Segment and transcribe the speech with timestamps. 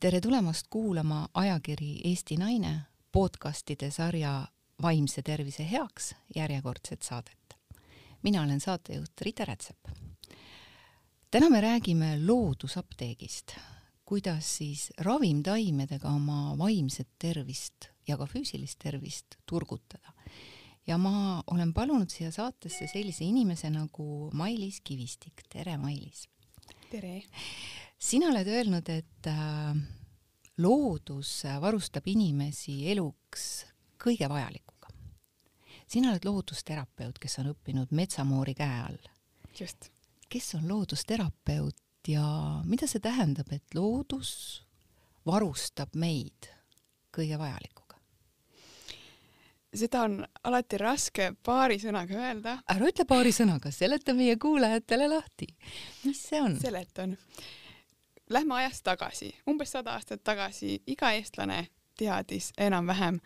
[0.00, 2.80] tere tulemast kuulama ajakiri Eesti Naine
[3.12, 4.46] podcastide sarja
[4.82, 7.56] Vaimse tervise heaks järjekordset saadet.
[8.22, 9.76] mina olen saatejuht Rita Rätsep.
[11.30, 13.56] täna me räägime loodusapteegist,
[14.04, 17.74] kuidas siis ravimtaimedega oma vaimset tervist
[18.08, 20.12] ja ka füüsilist tervist turgutada.
[20.86, 25.42] ja ma olen palunud siia saatesse sellise inimese nagu Mailis Kivistik.
[25.52, 26.28] tere, Mailis!
[26.90, 27.22] tere!
[28.00, 29.76] sina oled öelnud, et äh,
[30.62, 33.66] loodus varustab inimesi eluks
[34.00, 34.88] kõige vajalikuga.
[35.86, 39.10] sina oled loodusterapeut, kes on õppinud metsamoori käe all.
[39.60, 39.90] just.
[40.28, 42.24] kes on loodusterapeut ja
[42.64, 44.62] mida see tähendab, et loodus
[45.26, 46.50] varustab meid
[47.16, 47.96] kõige vajalikuga?
[49.74, 52.58] seda on alati raske paari sõnaga öelda.
[52.68, 55.48] ära ütle paari sõnaga, seleta meie kuulajatele lahti.
[56.04, 56.58] mis see on?
[56.60, 57.16] seletan
[58.30, 61.66] lähme ajas tagasi, umbes sada aastat tagasi iga eestlane
[61.98, 63.18] teadis enam-vähem,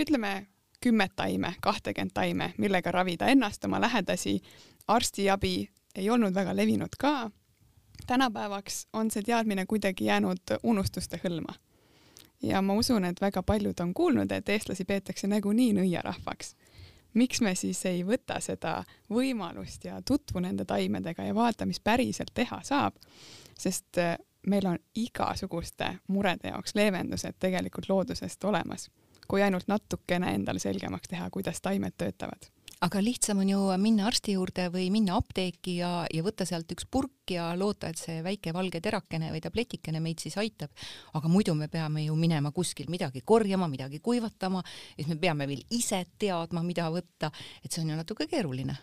[0.00, 0.46] ütleme
[0.80, 4.40] kümmet taime, kahtekümmet taime, millega ravida ennast, oma lähedasi.
[4.88, 7.30] arstiabi ei olnud väga levinud ka.
[8.06, 11.54] tänapäevaks on see teadmine kuidagi jäänud unustuste hõlma.
[12.42, 16.54] ja ma usun, et väga paljud on kuulnud, et eestlasi peetakse nagunii nõiarahvaks
[17.14, 22.34] miks me siis ei võta seda võimalust ja tutvu nende taimedega ja vaata, mis päriselt
[22.34, 22.94] teha saab
[23.58, 28.90] sest äh, meil on igasuguste murede jaoks leevendused tegelikult loodusest olemas,
[29.28, 32.50] kui ainult natukene endale selgemaks teha, kuidas taimed töötavad
[32.84, 36.84] aga lihtsam on ju minna arsti juurde või minna apteeki ja, ja võtta sealt üks
[36.90, 40.70] purk ja loota, et see väike valge terakene või tabletikene meid siis aitab.
[41.16, 44.62] aga muidu me peame ju minema kuskil midagi korjama, midagi kuivatama,
[44.96, 47.32] siis me peame veel ise teadma, mida võtta,
[47.64, 48.76] et see on ju natuke keeruline.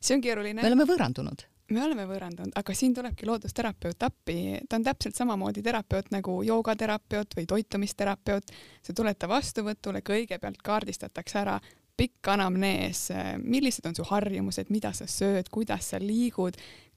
[0.00, 0.62] see on keeruline.
[0.62, 4.36] me oleme võõrandunud me oleme võõrandunud, aga siin tulebki loodusterapeut appi,
[4.68, 8.54] ta on täpselt samamoodi terapeut nagu joogaterapeut või toitumisterapeut.
[8.82, 11.60] sa tuled ta vastuvõtule, kõigepealt kaardistatakse ära
[11.96, 13.08] pikk anamnees,
[13.42, 16.56] millised on su harjumused, mida sa sööd, kuidas sa liigud,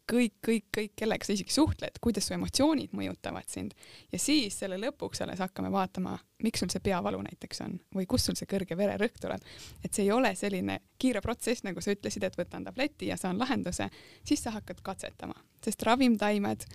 [0.09, 3.75] kõik, kõik, kõik, kellega sa isegi suhtled, kuidas su emotsioonid mõjutavad sind.
[4.12, 8.30] Ja siis selle lõpuks alles hakkame vaatama, miks sul see peavalu näiteks on või kust
[8.30, 9.46] sul see kõrge vererõhk tuleb.
[9.84, 13.40] et see ei ole selline kiire protsess, nagu sa ütlesid, et võtan tableti ja saan
[13.40, 13.90] lahenduse,
[14.24, 16.66] siis sa hakkad katsetama, sest ravimtaimed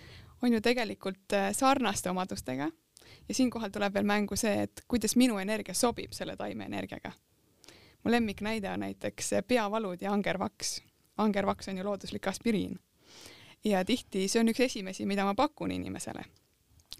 [0.41, 2.71] on ju tegelikult äh, sarnaste omadustega.
[3.27, 7.11] Ja siinkohal tuleb veel mängu see, et kuidas minu energia sobib selle taime energiaga.
[8.03, 10.81] mu lemmiknäide on näiteks peavalud ja angervaks.
[11.17, 12.79] Angervaks on ju looduslik aspiriin
[13.65, 16.25] ja tihti see on üks esimesi, mida ma pakun inimesele.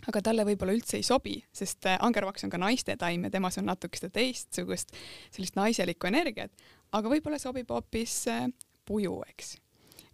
[0.06, 3.58] aga talle võib-olla üldse ei sobi, sest äh, angervaks on ka naiste taim ja temas
[3.58, 4.92] on natuke seda teistsugust
[5.34, 6.52] sellist naiselikku energiat,
[6.94, 8.44] aga võib-olla sobib hoopis äh,
[8.86, 9.56] puju, eks.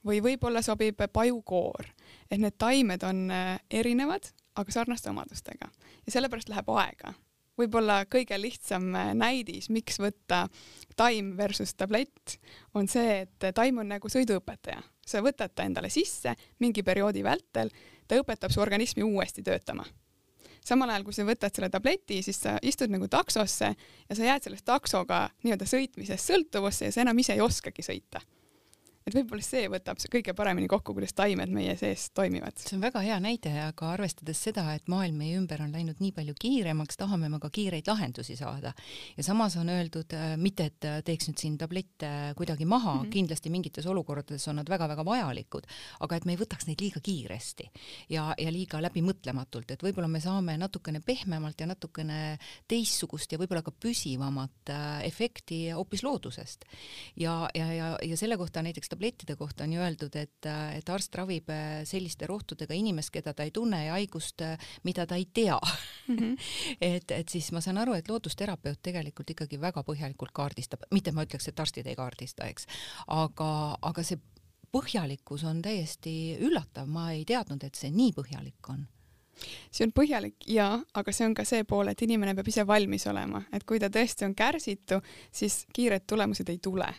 [0.08, 1.90] või võib-olla sobib pajukoor,
[2.30, 5.68] et need taimed on äh, erinevad, aga sarnaste omadustega
[6.06, 7.14] ja sellepärast läheb aega
[7.60, 10.46] võib-olla kõige lihtsam näidis, miks võtta
[10.98, 12.40] taim versus tablett,
[12.74, 17.72] on see, et taim on nagu sõiduõpetaja sa võtad ta endale sisse mingi perioodi vältel,
[18.08, 19.86] ta õpetab su organismi uuesti töötama.
[20.66, 23.74] samal ajal, kui sa võtad selle tableti, siis sa istud nagu taksosse
[24.10, 28.22] ja sa jääd sellest taksoga nii-öelda sõitmisest sõltuvusse ja sa enam ise ei oskagi sõita
[29.08, 32.58] et võib-olla see võtab kõige paremini kokku, kuidas taimed meie sees toimivad.
[32.62, 36.14] see on väga hea näide, aga arvestades seda, et maailm meie ümber on läinud nii
[36.16, 38.74] palju kiiremaks, tahame me ka kiireid lahendusi saada.
[39.18, 43.02] ja samas on öeldud, äh, mitte et äh, teeks nüüd siin tablette kuidagi maha mm,
[43.02, 43.14] -hmm.
[43.16, 45.68] kindlasti mingites olukordades on nad väga-väga vajalikud,
[46.00, 47.70] aga et me ei võtaks neid liiga kiiresti
[48.10, 52.38] ja, ja liiga läbimõtlematult, et võib-olla me saame natukene pehmemalt ja natukene
[52.68, 56.66] teistsugust ja võib-olla ka püsivamat äh, efekti hoopis loodusest.
[57.16, 60.46] ja, ja, ja, ja selle kohta näiteks tablettide kohta on ju öeldud, et,
[60.76, 65.08] et arst ravib äh, selliste rohtudega inimest, keda ta ei tunne ja haigust, äh, mida
[65.08, 65.58] ta ei tea.
[66.08, 66.18] Mm.
[66.18, 66.38] -hmm.
[66.82, 71.26] et, et siis ma saan aru, et loodusterapeut tegelikult ikkagi väga põhjalikult kaardistab, mitte ma
[71.26, 72.68] ütleks, et arstid ei kaardista, eks,
[73.08, 74.20] aga, aga see
[74.72, 78.88] põhjalikkus on täiesti üllatav, ma ei teadnud, et see nii põhjalik on.
[79.72, 83.08] See on põhjalik jaa, aga see on ka see pool, et inimene peab ise valmis
[83.08, 85.02] olema, et kui ta tõesti on kärsitu,
[85.32, 86.94] siis kiired tulemused ei tule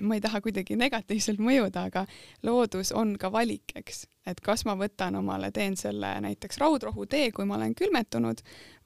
[0.00, 2.04] ma ei taha kuidagi negatiivselt mõjuda, aga
[2.46, 7.48] loodus on ka valik, eks, et kas ma võtan omale, teen selle näiteks raudrohutee, kui
[7.48, 8.42] ma olen külmetunud,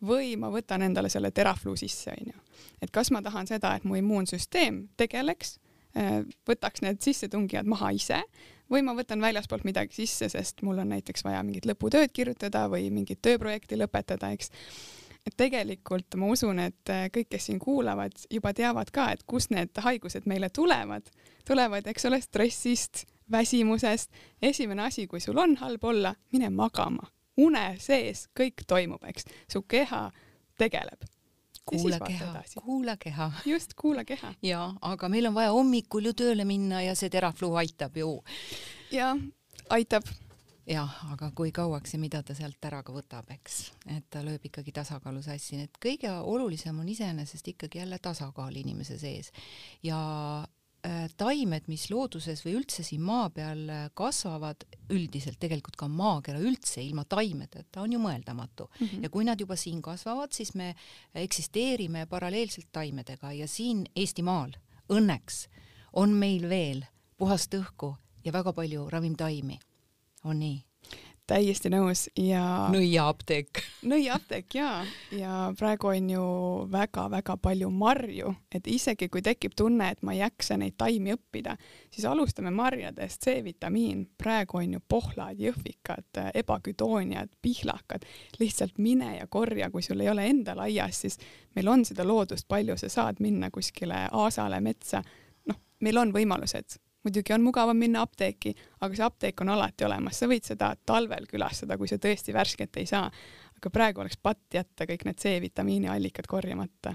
[0.07, 2.39] või ma võtan endale selle terafluu sisse, onju.
[2.83, 5.59] et kas ma tahan seda, et mu immuunsüsteem tegeleks,
[5.97, 8.23] äh, võtaks need sissetungijad maha ise
[8.73, 12.89] või ma võtan väljaspoolt midagi sisse, sest mul on näiteks vaja mingit lõputööd kirjutada või
[12.91, 14.53] mingit tööprojekti lõpetada, eks
[15.27, 19.53] et tegelikult ma usun, et äh, kõik, kes siin kuulavad, juba teavad ka, et kust
[19.55, 21.11] need haigused meile tulevad.
[21.47, 24.11] tulevad, eks ole, stressist, väsimusest.
[24.43, 29.63] esimene asi, kui sul on halb olla, mine magama, une sees kõik toimub, eks, su
[29.63, 30.11] keha
[30.59, 31.07] tegeleb.
[31.65, 33.31] kuula keha, kuula keha.
[33.47, 34.35] just, kuula keha.
[34.43, 38.19] jaa, aga meil on vaja hommikul ju tööle minna ja see terafluu aitab ju.
[38.91, 39.19] jah,
[39.71, 40.03] aitab
[40.69, 43.61] jah, aga kui kauaks ja mida ta sealt ära ka võtab, eks,
[43.97, 48.99] et ta lööb ikkagi tasakaalu sassi, et kõige olulisem on iseenesest ikkagi jälle tasakaal inimese
[49.01, 49.33] sees.
[49.83, 49.99] Ja
[50.87, 56.43] äh, taimed, mis looduses või üldse siin maa peal äh, kasvavad, üldiselt tegelikult ka maakera
[56.43, 58.69] üldse ilma taimedeta on ju mõeldamatu.
[58.69, 58.87] Mm.
[58.87, 59.03] -hmm.
[59.03, 60.75] ja kui nad juba siin kasvavad, siis me
[61.15, 63.33] eksisteerime paralleelselt taimedega.
[63.33, 64.55] Ja siin Eestimaal
[64.89, 65.49] õnneks
[65.93, 66.87] on meil veel
[67.19, 69.59] puhast õhku ja väga palju ravimtaimi
[70.25, 70.61] on nii?
[71.33, 72.43] täiesti nõus ja.
[72.73, 73.61] nõiaapteek.
[73.89, 74.71] Nõiaapteek ja,
[75.15, 76.25] ja praegu on ju
[76.73, 81.55] väga-väga palju marju, et isegi kui tekib tunne, et ma ei jaksa neid taimi õppida,
[81.95, 88.07] siis alustame marjadest, C-vitamiin, praegu on ju pohlad, jõhvikad, ebaküdooniad, pihlakad,
[88.43, 91.21] lihtsalt mine ja korja, kui sul ei ole endal aias, siis
[91.57, 95.05] meil on seda loodust palju, sa saad minna kuskile aasale, metsa,
[95.49, 100.19] noh, meil on võimalused muidugi on mugavam minna apteeki, aga see apteek on alati olemas,
[100.19, 103.11] sa võid seda talvel külastada, kui sa tõesti värsket ei saa.
[103.57, 106.95] aga praegu oleks patt jätta kõik need C-vitamiini allikad korjamata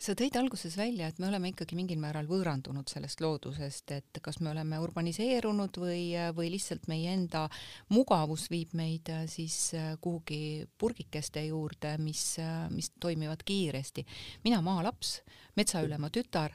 [0.00, 4.38] sa tõid alguses välja, et me oleme ikkagi mingil määral võõrandunud sellest loodusest, et kas
[4.40, 6.04] me oleme urbaniseerunud või,
[6.36, 7.44] või lihtsalt meie enda
[7.92, 14.06] mugavus viib meid äh, siis äh, kuhugi purgikeste juurde, mis, äh, mis toimivad kiiresti.
[14.44, 15.20] mina maalaps,
[15.56, 16.54] metsaülema tütar,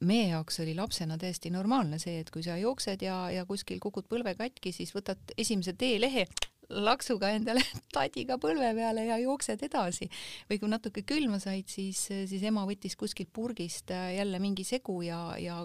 [0.00, 4.06] meie jaoks oli lapsena täiesti normaalne see, et kui sa jooksed ja, ja kuskil kukud
[4.08, 6.26] põlve katki, siis võtad esimese teelehe
[6.70, 7.62] laksuga endale
[7.94, 10.08] tadiga põlve peale ja jooksed edasi.
[10.50, 15.00] või kui natuke külma said, siis, siis ema võttis kuskilt purgist äh, jälle mingi segu
[15.02, 15.60] ja, ja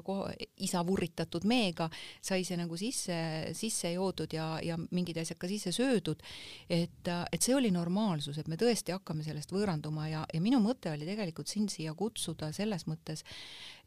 [0.57, 1.89] isa vurritatud meega
[2.21, 3.17] sai see nagu sisse,
[3.57, 6.23] sisse joodud ja, ja mingid asjad ka sisse söödud.
[6.69, 10.91] et, et see oli normaalsus, et me tõesti hakkame sellest võõranduma ja, ja minu mõte
[10.91, 13.25] oli tegelikult sind siia kutsuda selles mõttes,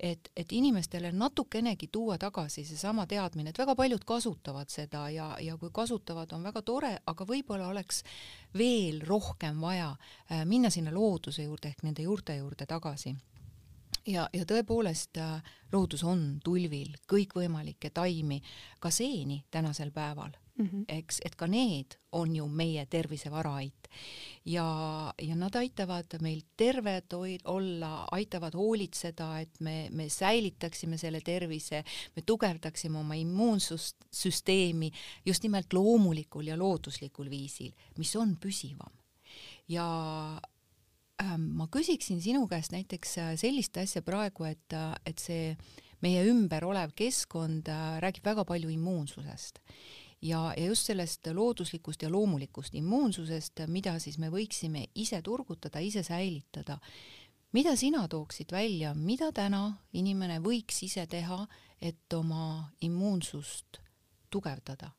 [0.00, 5.56] et, et inimestele natukenegi tuua tagasi seesama teadmine, et väga paljud kasutavad seda ja, ja
[5.56, 8.02] kui kasutavad, on väga tore, aga võib-olla oleks
[8.58, 13.14] veel rohkem vaja äh, minna sinna looduse juurde ehk nende juurte juurde tagasi.
[14.08, 18.42] Ja, ja tõepoolest äh, loodus on tulvil kõikvõimalikke taimi,
[18.80, 20.84] ka seeni tänasel päeval mm, -hmm.
[20.88, 23.88] eks, et ka need on ju meie tervisevaraait
[24.44, 24.66] ja,
[25.22, 27.12] ja nad aitavad meil terved
[27.44, 31.82] olla, aitavad hoolitseda, et me, me säilitaksime selle tervise,
[32.16, 34.90] me tugevdaksime oma immuunsüsteemi
[35.26, 38.92] just nimelt loomulikul ja looduslikul viisil, mis on püsivam.
[39.68, 39.84] ja
[41.22, 45.56] ähm, ma küsiksin sinu käest näiteks äh, sellist asja praegu, et, äh, et see
[46.00, 49.60] meie ümber olev keskkond äh, räägib väga palju immuunsusest
[50.22, 56.02] ja, ja just sellest looduslikust ja loomulikust immuunsusest, mida siis me võiksime ise turgutada, ise
[56.02, 56.78] säilitada.
[57.52, 61.46] mida sina tooksid välja, mida täna inimene võiks ise teha,
[61.80, 63.80] et oma immuunsust
[64.30, 64.97] tugevdada?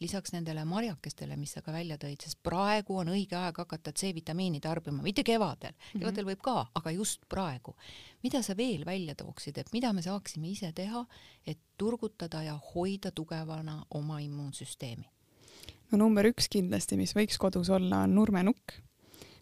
[0.00, 4.60] Lisaks nendele marjakestele, mis sa ka välja tõid, sest praegu on õige aeg hakata C-vitamiini
[4.60, 6.02] tarbima, mitte kevadel, mhm.
[6.02, 7.76] kevadel võib ka, aga just praegu.
[8.22, 11.04] mida sa veel välja tooksid, et mida me saaksime ise teha,
[11.46, 15.08] et turgutada ja hoida tugevana oma immuunsüsteemi?
[15.90, 18.80] no number üks kindlasti, mis võiks kodus olla, on nurmenukk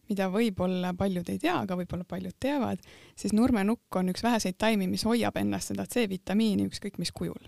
[0.08, 2.80] mida võib-olla paljud ei tea, aga võib-olla paljud teavad,
[3.16, 7.46] siis nurmenukk on üks väheseid taimi, mis hoiab ennast seda C-vitamiini ükskõik mis kujul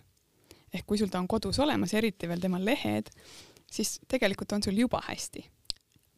[0.75, 3.11] ehk kui sul ta on kodus olemas, eriti veel tema lehed,
[3.71, 5.45] siis tegelikult on sul juba hästi.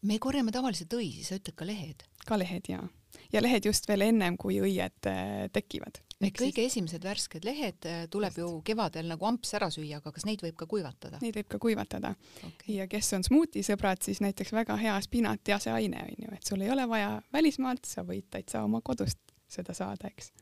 [0.03, 2.05] me korjame tavaliselt õisi, sa ütled ka lehed?
[2.27, 2.87] ka lehed jaa.
[3.33, 6.03] ja lehed just veel ennem, kui õied äh, tekivad.
[6.23, 6.77] Need kõige siis...
[6.77, 8.43] esimesed värsked lehed äh, tuleb just.
[8.43, 11.19] ju kevadel nagu amps ära süüa, aga kas neid võib ka kuivatada?
[11.23, 12.15] Neid võib ka kuivatada
[12.47, 12.77] okay..
[12.77, 16.71] ja kes on smuutisõbrad, siis näiteks väga hea spinati aseaine on ju, et sul ei
[16.71, 19.19] ole vaja välismaalt, sa võid täitsa oma kodust
[19.53, 20.33] seda saada, eks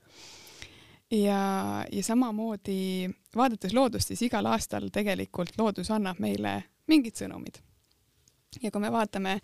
[1.11, 7.61] ja, ja samamoodi vaadates loodust, siis igal aastal tegelikult loodus annab meile mingid sõnumid.
[8.63, 9.37] ja kui me vaatame,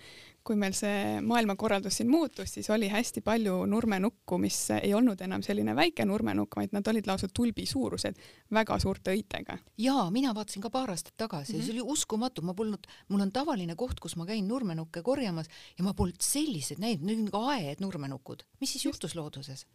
[0.47, 5.45] kui meil see maailmakorraldus siin muutus, siis oli hästi palju nurmenukku, mis ei olnud enam
[5.47, 8.19] selline väike nurmenukk, vaid nad olid lausa tulbi suurused,
[8.55, 9.59] väga suurte õitega.
[9.79, 11.63] jaa, mina vaatasin ka paar aastat tagasi mm -hmm.
[11.63, 15.47] ja see oli uskumatu, ma polnud, mul on tavaline koht, kus ma käin nurmenukke korjamas
[15.79, 18.43] ja ma polnud selliseid näinud, need on nagu aed nurmenukud.
[18.61, 19.03] mis siis Just.
[19.03, 19.67] juhtus looduses?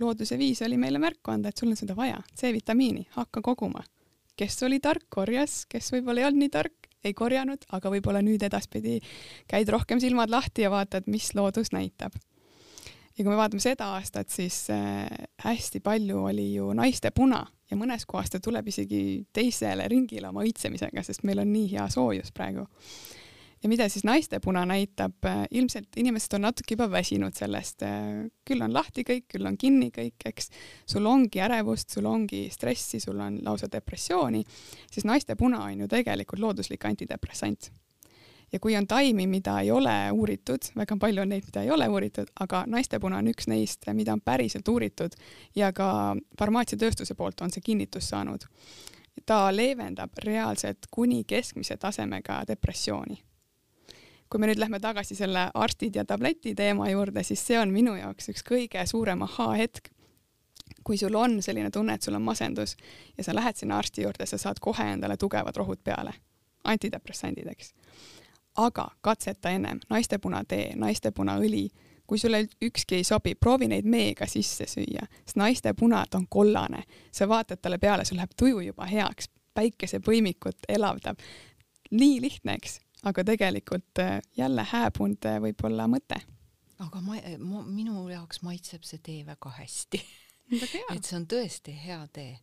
[0.00, 3.84] Looduse viis oli meile märku anda, et sul on seda vaja, C-vitamiini, hakka koguma.
[4.36, 8.42] kes oli tark, korjas, kes võib-olla ei olnud nii tark, ei korjanud, aga võib-olla nüüd
[8.44, 8.98] edaspidi
[9.48, 12.12] käid rohkem silmad lahti ja vaatad, mis loodus näitab.
[13.16, 15.06] ja kui me vaatame seda aastat, siis äh,
[15.44, 20.44] hästi palju oli ju naiste puna ja mõnes kohas ta tuleb isegi teisele ringile oma
[20.46, 22.66] õitsemisega, sest meil on nii hea soojus praegu.
[23.66, 27.82] Ja mida siis naistepuna näitab, ilmselt inimesed on natuke juba väsinud sellest,
[28.46, 30.52] küll on lahti kõik, küll on kinni kõik, eks.
[30.86, 34.44] sul ongi ärevust, sul ongi stressi, sul on lausa depressiooni,
[34.92, 37.72] siis naistepuna on ju tegelikult looduslik antidepressant
[38.52, 41.88] ja kui on taimi, mida ei ole uuritud, väga palju on neid, mida ei ole
[41.90, 45.18] uuritud, aga naistepuna on üks neist, mida on päriselt uuritud
[45.58, 48.46] ja ka farmaatsiatööstuse poolt on see kinnitus saanud.
[49.26, 53.25] ta leevendab reaalselt kuni keskmise tasemega depressiooni.
[54.30, 57.94] Kui me nüüd lähme tagasi selle arstid ja tableti teema juurde, siis see on minu
[57.94, 59.90] jaoks üks kõige suurem ahaa-hetk,
[60.84, 62.76] kui sul on selline tunne, et sul on masendus
[63.18, 66.14] ja sa lähed sinna arsti juurde, sa saad kohe endale tugevad rohud peale,
[66.64, 67.74] antidepressandid, eks.
[68.56, 69.80] Aga katseta ennem.
[69.90, 71.66] Naistepunatee, naistepunaõli,
[72.06, 76.84] kui sulle ükski ei sobi, proovi neid meega sisse süüa, sest naistepuna, ta on kollane,
[77.12, 81.18] sa vaatad talle peale, sul läheb tuju juba heaks, päikesepõimikut elavdab.
[81.90, 86.20] nii lihtne, eks, aga tegelikult äh, jälle hääbunud äh, võib-olla mõte.
[86.78, 90.02] aga ma, ma, minu jaoks maitseb see tee väga hästi
[90.94, 92.38] et see on tõesti hea tee.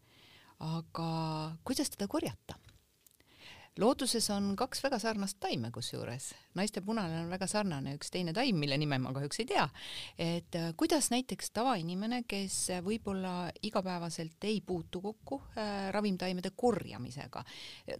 [0.59, 1.07] aga
[1.63, 2.59] kuidas teda korjata?
[3.79, 8.59] Looduses on kaks väga sarnast taime kusjuures, naiste punane on väga sarnane üks teine taim,
[8.61, 9.65] mille nime ma kahjuks ei tea.
[10.17, 17.43] et äh, kuidas näiteks tavainimene, kes võib-olla igapäevaselt ei puutu kokku äh, ravimtaimede korjamisega,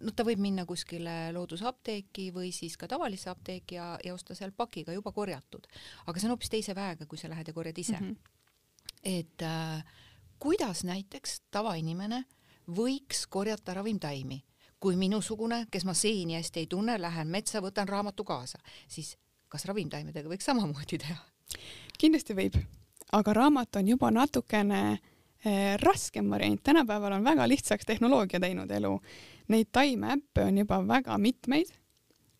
[0.01, 4.53] no ta võib minna kuskile loodusapteeki või siis ka tavalisse apteeki ja, ja osta seal
[4.55, 5.67] pakiga juba korjatud,
[6.05, 8.13] aga see on hoopis teise väega, kui sa lähed ja korjad ise mm.
[8.13, 8.87] -hmm.
[9.03, 9.83] et äh,
[10.39, 12.25] kuidas näiteks tavainimene
[12.69, 14.43] võiks korjata ravimtaimi
[14.83, 18.59] kui minusugune, kes ma seeni hästi ei tunne, lähen metsa, võtan raamatu kaasa,
[18.91, 19.13] siis
[19.47, 21.15] kas ravimtaimedega võiks samamoodi teha?
[22.01, 22.57] kindlasti võib,
[23.15, 28.91] aga raamat on juba natukene eh, raskem variant, tänapäeval on väga lihtsaks tehnoloogia teinud elu.
[29.53, 31.71] Neid taimeäppe on juba väga mitmeid.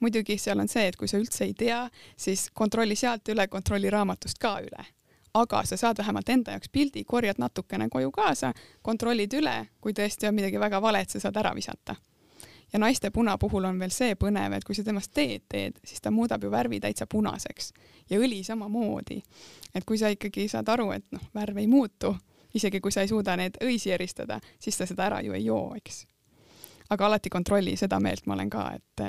[0.04, 1.86] muidugi seal on see, et kui sa üldse ei tea,
[2.20, 4.86] siis kontrolli sealt üle, kontrolli raamatust ka üle
[5.34, 10.28] aga sa saad vähemalt enda jaoks pildi, korjad natukene koju kaasa, kontrollid üle, kui tõesti
[10.28, 11.96] on midagi väga valet, sa saad ära visata
[12.74, 16.02] ja naiste puna puhul on veel see põnev, et kui sa temast teed teed, siis
[16.02, 17.74] ta muudab ju värvi täitsa punaseks
[18.10, 19.22] ja õli samamoodi.
[19.76, 22.16] et kui sa ikkagi saad aru, et noh, värv ei muutu,
[22.54, 25.76] isegi kui sa ei suuda neid õisi eristada, siis sa seda ära ju ei joo,
[25.76, 26.06] eks.
[26.90, 29.06] aga alati kontrolli, seda meelt ma olen ka, et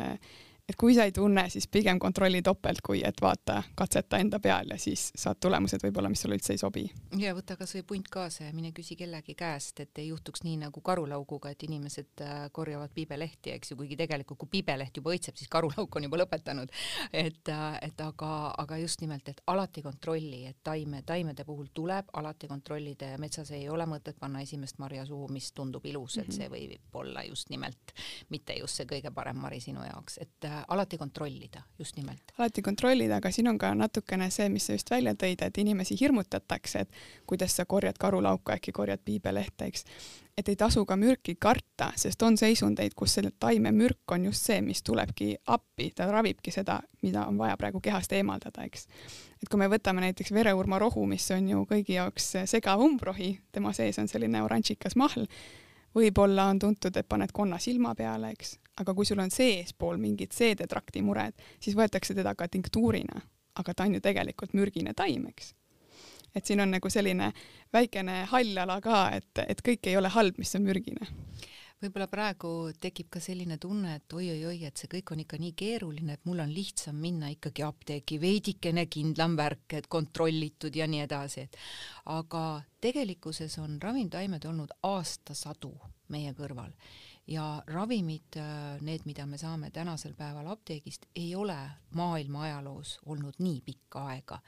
[0.68, 4.72] et kui sa ei tunne, siis pigem kontrolli topelt, kui et vaata, katseta enda peal
[4.72, 6.84] ja siis saad tulemused võib-olla, mis sulle üldse ei sobi.
[7.20, 10.80] ja võta kasvõi punt kaasa ja mine küsi kellegi käest, et ei juhtuks nii nagu
[10.80, 15.52] karulauguga, et inimesed äh, korjavad piibelehti, eks ju, kuigi tegelikult kui piibeleht juba õitseb, siis
[15.52, 16.72] karulauk on juba lõpetanud.
[17.12, 18.32] et, äh, et aga,
[18.64, 23.50] aga just nimelt, et alati kontrolli, et taime, taimede puhul tuleb alati kontrollida ja metsas
[23.50, 26.36] ei ole mõtet panna esimest marja suhu, mis tundub ilus, et mhm.
[26.38, 27.92] see võib olla just nimelt
[28.30, 32.32] mitte just see kõige parem mari sinu jaoks, et äh, alati kontrollida, just nimelt.
[32.38, 35.96] alati kontrollida, aga siin on ka natukene see, mis sa just välja tõid, et inimesi
[36.00, 39.84] hirmutatakse, et kuidas sa korjad karulauka, äkki korjad piibelehte, eks.
[40.38, 44.46] et ei tasu ka mürki karta, sest on seisundeid, kus selle taime mürk on just
[44.46, 48.88] see, mis tulebki appi, ta ravibki seda, mida on vaja praegu kehast eemaldada, eks.
[49.42, 53.98] et kui me võtame näiteks vereurmarohu, mis on ju kõigi jaoks segav umbrohi, tema sees
[53.98, 55.28] on selline oranžikas mahl,
[55.94, 60.34] võib-olla on tuntud, et paned konna silma peale, eks, aga kui sul on seespool mingid
[60.34, 63.20] seedetrakti mured, siis võetakse teda ka tinktuurina,
[63.60, 65.54] aga ta on ju tegelikult mürgine taim, eks.
[66.34, 67.32] et siin on nagu selline
[67.72, 71.10] väikene hall ala ka, et, et kõik ei ole halb, mis on mürgine
[71.84, 72.50] võib-olla praegu
[72.80, 76.40] tekib ka selline tunne, et oi-oi-oi, et see kõik on ikka nii keeruline, et mul
[76.44, 81.58] on lihtsam minna ikkagi apteeki, veidikene kindlam värk, et kontrollitud ja nii edasi, et
[82.14, 82.44] aga
[82.84, 85.74] tegelikkuses on ravimtaimed olnud aastasadu
[86.12, 86.72] meie kõrval
[87.26, 91.56] ja ravimid, äh, need, mida me saame tänasel päeval apteegist, ei ole
[91.96, 94.38] maailma ajaloos olnud nii pikka aega.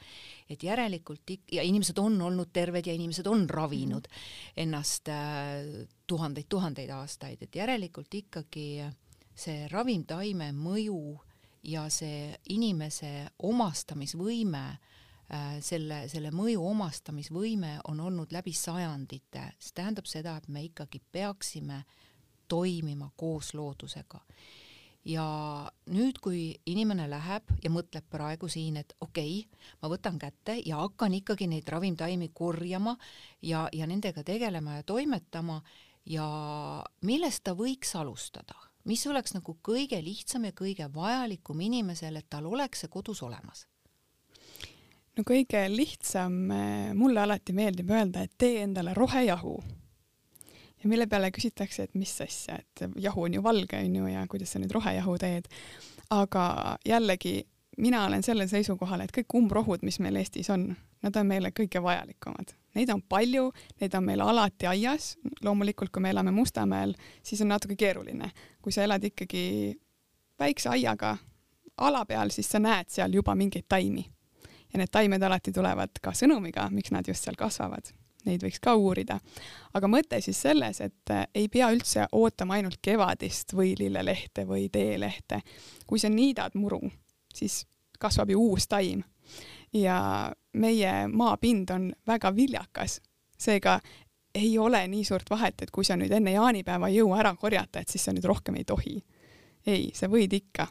[0.50, 4.52] et järelikult ik- ja inimesed on olnud terved ja inimesed on ravinud mm.
[4.56, 5.08] ennast
[6.06, 8.84] tuhandeid-tuhandeid äh, aastaid, et järelikult ikkagi
[9.34, 11.18] see ravimtaime mõju
[11.62, 20.06] ja see inimese omastamisvõime äh, selle, selle mõju omastamisvõime on olnud läbi sajandite, see tähendab
[20.06, 22.05] seda, et me ikkagi peaksime äh,
[22.48, 24.20] toimima koos loodusega.
[25.06, 25.24] ja
[25.94, 30.80] nüüd, kui inimene läheb ja mõtleb praegu siin, et okei okay,, ma võtan kätte ja
[30.80, 32.96] hakkan ikkagi neid ravimtaimi korjama
[33.42, 35.60] ja, ja nendega tegelema ja toimetama
[36.06, 36.26] ja
[37.06, 42.46] millest ta võiks alustada, mis oleks nagu kõige lihtsam ja kõige vajalikum inimesele, et tal
[42.50, 43.66] oleks see kodus olemas?
[45.16, 46.34] No kõige lihtsam,
[46.98, 49.56] mulle alati meeldib öelda, et tee endale rohejahu
[50.86, 54.22] ja mille peale küsitakse, et mis asja, et jahu on ju valge, on ju, ja
[54.30, 55.48] kuidas sa nüüd rohejahu teed.
[56.10, 57.42] aga jällegi,
[57.82, 60.68] mina olen sellel seisukohal, et kõik umbrohud, mis meil Eestis on,
[61.02, 62.54] nad on meile kõige vajalikumad.
[62.78, 63.50] Neid on palju,
[63.80, 68.30] neid on meil alati aias, loomulikult kui me elame Mustamäel, siis on natuke keeruline.
[68.62, 69.74] kui sa elad ikkagi
[70.38, 71.16] väikse aiaga
[71.76, 74.06] ala peal, siis sa näed seal juba mingeid taimi.
[74.72, 77.95] ja need taimed alati tulevad ka sõnumiga, miks nad just seal kasvavad
[78.26, 79.18] neid võiks ka uurida.
[79.74, 84.68] aga mõte siis selles, et äh, ei pea üldse ootama ainult kevadist või lillelehte või
[84.72, 85.40] teelehte.
[85.86, 86.80] kui sa niidad muru,
[87.34, 87.64] siis
[87.98, 89.02] kasvab ju uus taim
[89.72, 93.00] ja meie maapind on väga viljakas,
[93.38, 93.80] seega
[94.34, 97.80] ei ole nii suurt vahet, et kui sa nüüd enne jaanipäeva ei jõua ära korjata,
[97.80, 98.96] et siis sa nüüd rohkem ei tohi.
[99.66, 100.66] ei, sa võid ikka.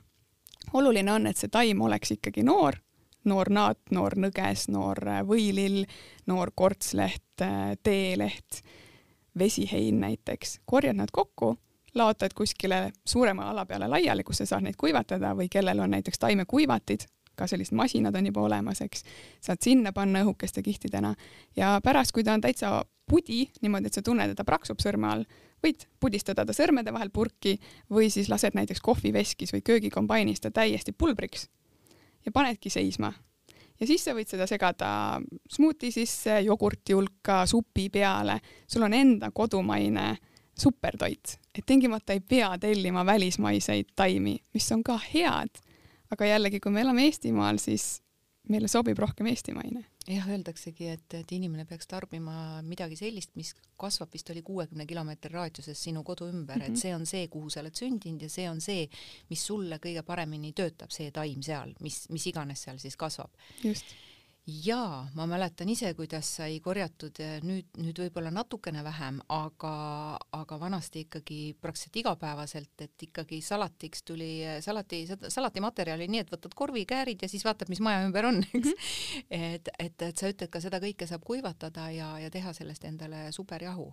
[0.73, 2.84] oluline on, et see taim oleks ikkagi noor
[3.25, 5.83] noor naat, noor nõges, noor äh, võilill,
[6.29, 8.61] noor kortsleht, äh, teeleht,
[9.37, 10.59] vesihein näiteks.
[10.65, 11.55] korjad nad kokku,
[11.95, 16.19] laotad kuskile suurema ala peale laiali, kus sa saad neid kuivatada või kellel on näiteks
[16.19, 19.03] taimekuivatid, ka sellised masinad on juba olemas, eks,
[19.43, 21.15] saad sinna panna õhukeste kihtidena
[21.55, 25.11] ja pärast, kui ta on täitsa pudi, niimoodi, et sa tunned, et ta praksub sõrme
[25.11, 25.25] all,
[25.63, 27.57] võid pudistada ta sõrmede vahel purki
[27.91, 31.49] või siis lased näiteks kohviveskis või köögikombainis ta täiesti pulbriks
[32.25, 33.13] ja panedki seisma.
[33.79, 39.31] ja siis sa võid seda segada smuuti sisse, jogurti hulka, supi peale, sul on enda
[39.31, 40.15] kodumaine
[40.55, 45.61] supertoit, et tingimata ei pea tellima välismaiseid taimi, mis on ka head.
[46.11, 48.01] aga jällegi, kui me elame Eestimaal, siis
[48.51, 54.13] meile sobib rohkem eestimaine jah, öeldaksegi, et, et inimene peaks tarbima midagi sellist, mis kasvab
[54.13, 56.65] vist oli kuuekümne kilomeetri raadiuses sinu kodu ümber mm, -hmm.
[56.65, 56.81] et mhm.
[56.81, 58.89] see on see, kuhu sa oled sündinud ja see on see,
[59.29, 63.31] mis sulle kõige paremini töötab, see taim seal, mis, mis iganes seal siis kasvab.
[63.63, 63.85] just
[64.45, 69.71] jaa, ma mäletan ise, kuidas sai korjatud nüüd, nüüd võib-olla natukene vähem, aga,
[70.37, 74.29] aga vanasti ikkagi praktiliselt igapäevaselt, et ikkagi salatiks tuli
[74.61, 78.71] salati, salatimaterjali nii, et võtad korvikäärid ja siis vaatad, mis maja ümber on, eks mm.
[78.71, 79.55] -hmm.
[79.55, 83.31] et, et, et sa ütled ka seda kõike saab kuivatada ja, ja teha sellest endale
[83.31, 83.89] superjahu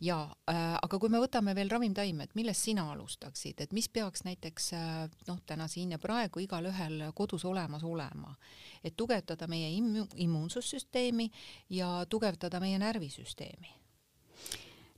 [0.00, 4.70] jaa äh,, aga kui me võtame veel ravimtaimed, millest sina alustaksid, et mis peaks näiteks
[4.78, 8.34] äh, noh, täna siin ja praegu igalühel kodus olemas olema,
[8.84, 11.30] et tugevdada meie immu-, immuunsussüsteemi
[11.74, 13.74] ja tugevdada meie närvisüsteemi?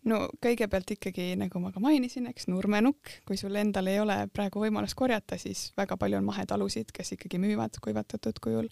[0.09, 4.63] no kõigepealt ikkagi, nagu ma ka mainisin, eks nurmenukk, kui sul endal ei ole praegu
[4.63, 8.69] võimalust korjata, siis väga palju on mahetalusid, kes ikkagi müüvad kuivatatud kujul,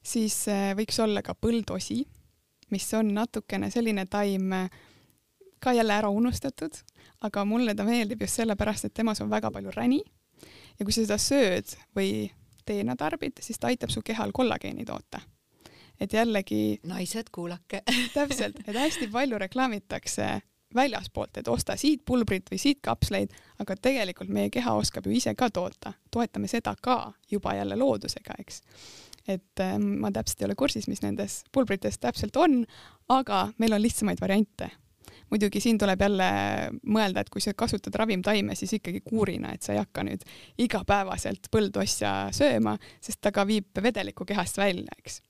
[0.00, 2.00] siis äh, võiks olla ka põldosi,
[2.72, 4.52] mis on natukene selline taim
[5.64, 6.76] ka jälle ära unustatud,
[7.24, 10.02] aga mulle ta meeldib just sellepärast, et temas on väga palju räni
[10.78, 12.28] ja kui sa seda sööd või
[12.66, 15.20] teena tarbid, siis ta aitab su kehal kollageeni toota.
[16.00, 17.82] et jällegi naised, kuulake
[18.16, 20.40] täpselt, et hästi palju reklaamitakse
[20.74, 23.30] väljaspoolt, et osta siit pulbrit või siit kapsleid,
[23.62, 28.34] aga tegelikult meie keha oskab ju ise ka toota, toetame seda ka juba jälle loodusega,
[28.38, 28.62] eks.
[29.28, 32.64] et äh, ma täpselt ei ole kursis, mis nendes pulbrites täpselt on,
[33.08, 34.70] aga meil on lihtsamaid variante
[35.30, 36.26] muidugi siin tuleb jälle
[36.86, 40.24] mõelda, et kui sa kasutad ravimtaime, siis ikkagi kuurina, et sa ei hakka nüüd
[40.58, 45.22] igapäevaselt põldosja sööma, sest ta ka viib vedelikku kehast välja, eks.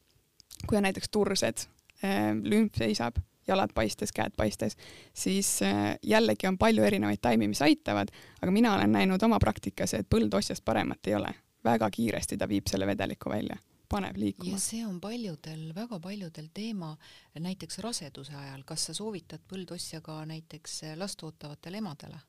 [0.66, 1.66] kui on näiteks tursed,
[2.02, 4.76] eh, lümf seisab, jalad paistes, käed paistes,
[5.12, 9.94] siis eh, jällegi on palju erinevaid taimi, mis aitavad, aga mina olen näinud oma praktikas,
[9.94, 11.34] et põldosjast paremat ei ole.
[11.64, 13.56] väga kiiresti ta viib selle vedeliku välja
[13.88, 14.52] paneb liikuma.
[14.52, 16.94] ja see on paljudel, väga paljudel teema,
[17.38, 22.20] näiteks raseduse ajal, kas sa soovitad põldossja ka näiteks last ootavatele emadele?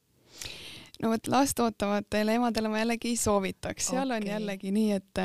[1.01, 4.21] no vot, last ootavatele emadele ma jällegi ei soovitaks, seal okay.
[4.21, 5.23] on jällegi nii, et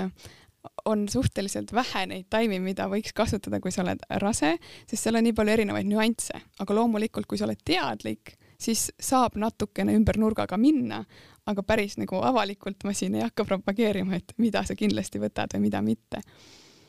[0.84, 5.24] on suhteliselt vähe neid taimi, mida võiks kasutada, kui sa oled rase, sest seal on
[5.24, 10.46] nii palju erinevaid nüansse, aga loomulikult, kui sa oled teadlik, siis saab natukene ümber nurga
[10.46, 11.02] ka minna,
[11.46, 15.68] aga päris nagu avalikult ma siin ei hakka propageerima, et mida sa kindlasti võtad või
[15.68, 16.22] mida mitte.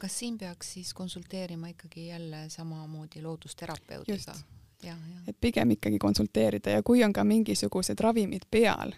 [0.02, 4.34] kas siin peaks siis konsulteerima ikkagi jälle samamoodi loodusterapeudiga?
[5.28, 8.94] et pigem ikkagi konsulteerida ja kui on ka mingisugused ravimid peal,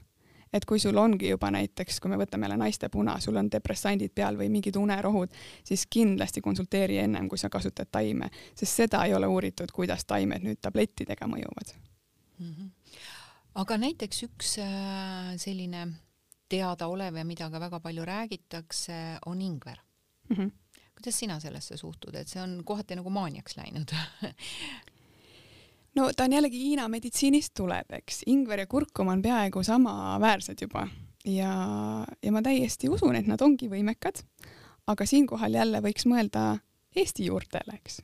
[0.54, 4.14] et kui sul ongi juba näiteks, kui me võtame jälle naiste puna, sul on depressandid
[4.16, 9.14] peal või mingid unerohud, siis kindlasti konsulteeri ennem, kui sa kasutad taime, sest seda ei
[9.14, 11.76] ole uuritud, kuidas taimed nüüd tablettidega mõjuvad
[12.39, 12.54] mm.
[12.54, 12.72] -hmm
[13.60, 15.86] aga näiteks üks äh, selline
[16.52, 19.78] teadaolev ja mida ka väga palju räägitakse, on ingver
[20.30, 20.36] mm.
[20.36, 20.52] -hmm.
[20.96, 23.93] kuidas sina sellesse suhtud, et see on kohati nagu maaniaks läinud
[25.96, 30.88] no ta on jällegi Hiina meditsiinist tuleb, eks, ingver ja kurkum on peaaegu samaväärsed juba
[31.26, 31.54] ja,
[32.24, 34.24] ja ma täiesti usun, et nad ongi võimekad,
[34.88, 36.58] aga siinkohal jälle võiks mõelda
[36.96, 38.02] Eesti juurtele, eks.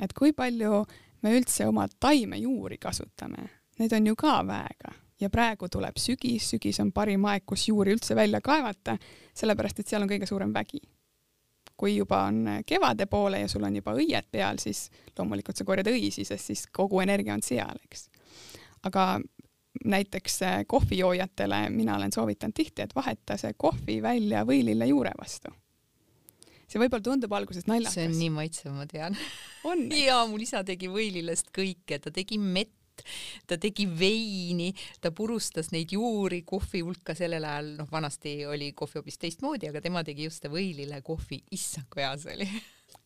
[0.00, 0.84] et kui palju
[1.22, 6.80] me üldse oma taimejuuri kasutame, need on ju ka väega ja praegu tuleb sügis, sügis
[6.82, 8.96] on parim aeg, kus juuri üldse välja kaevata,
[9.34, 10.82] sellepärast et seal on kõige suurem vägi.
[11.76, 15.88] kui juba on kevade poole ja sul on juba õied peal, siis loomulikult sa korjad
[15.90, 18.08] õisi, sest siis kogu energia on seal, eks.
[18.82, 19.18] aga
[19.84, 20.38] näiteks
[20.70, 25.50] kohvijoojatele mina olen soovitanud tihti, et vaheta see kohvi välja võilille juure vastu
[26.68, 27.94] see võib-olla tundub alguses naljakas.
[27.94, 29.18] see on nii maitsev, ma tean.
[29.64, 32.74] on jaa, mul isa tegi võilillest kõike, ta tegi mett,
[33.46, 39.00] ta tegi veini, ta purustas neid juuri kohvi hulka, sellel ajal, noh, vanasti oli kohvi
[39.00, 42.48] hoopis teistmoodi, aga tema tegi just võilile kohvi, issand kui hea see oli.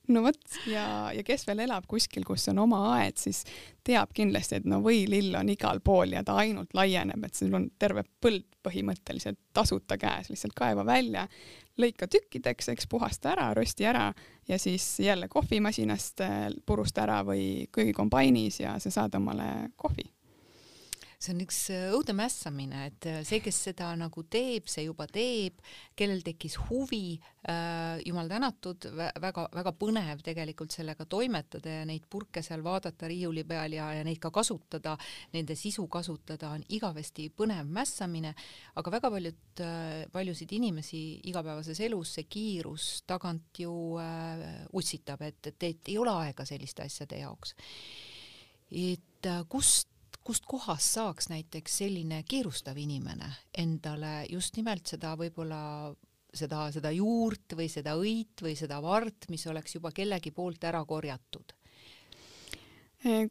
[0.08, 3.42] No vot ja, ja kes veel elab kuskil, kus on oma aed, siis
[3.84, 7.68] teab kindlasti, et no võilill on igal pool ja ta ainult laieneb, et sul on
[7.80, 11.26] terve põld põhimõtteliselt tasuta käes, lihtsalt kaeva välja,
[11.78, 14.12] lõika tükkideks, eks puhasta ära, rosti ära
[14.48, 20.10] ja siis jälle kohvimasinast äh, purusta ära või köögikombainis ja sa saad omale kohvi
[21.18, 25.08] see on üks äh, õudne mässamine, et äh, see, kes seda nagu teeb, see juba
[25.10, 25.58] teeb,
[25.98, 32.62] kellel tekkis huvi äh,, jumal tänatud, väga-väga põnev tegelikult sellega toimetada ja neid purke seal
[32.62, 34.94] vaadata riiuli peal ja, ja neid ka kasutada,
[35.34, 38.34] nende sisu kasutada on igavesti põnev mässamine,
[38.78, 41.02] aga väga paljud äh,, paljusid inimesi
[41.32, 44.46] igapäevases elus see kiirus tagant ju äh,
[44.78, 47.56] utsitab, et, et, et ei ole aega selliste asjade jaoks.
[48.70, 49.97] et äh, kust
[50.28, 55.60] kust kohast saaks näiteks selline kiirustav inimene endale just nimelt seda võib-olla
[56.36, 60.84] seda, seda juurt või seda õit või seda vart, mis oleks juba kellegi poolt ära
[60.84, 61.54] korjatud?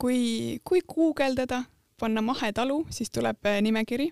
[0.02, 0.20] kui,
[0.64, 1.62] kui guugeldada,
[2.00, 4.10] panna mahetalu, siis tuleb nimekiri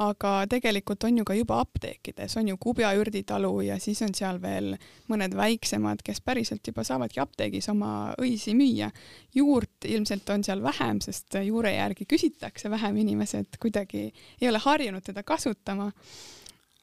[0.00, 4.40] aga tegelikult on ju ka juba apteekides, on ju Kubja ürditalu ja siis on seal
[4.42, 4.72] veel
[5.12, 8.90] mõned väiksemad, kes päriselt juba saavadki apteegis oma õisi müüa.
[9.34, 15.04] juurt ilmselt on seal vähem, sest juure järgi küsitakse vähem, inimesed kuidagi ei ole harjunud
[15.04, 15.92] teda kasutama.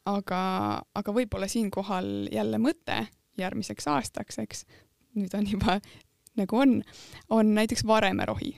[0.05, 0.41] aga,
[0.95, 4.65] aga võib-olla siinkohal jälle mõte järgmiseks aastaks, eks,
[5.15, 5.79] nüüd on juba
[6.37, 6.83] nagu on,
[7.29, 8.57] on näiteks varemerohi.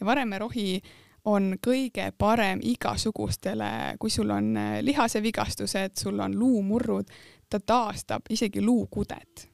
[0.00, 0.82] ja varemerohi
[1.24, 7.10] on kõige parem igasugustele, kui sul on äh, lihasevigastused, sul on luumurrud,
[7.48, 9.48] ta taastab isegi luukudet.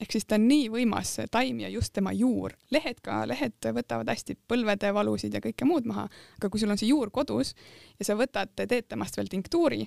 [0.00, 2.52] ehk siis ta on nii võimas taim ja just tema juur.
[2.70, 6.08] lehed ka, lehed võtavad hästi põlvede valusid ja kõike muud maha,
[6.38, 7.54] aga kui sul on see juur kodus
[7.98, 9.86] ja sa võtad, teed temast veel tinktuuri,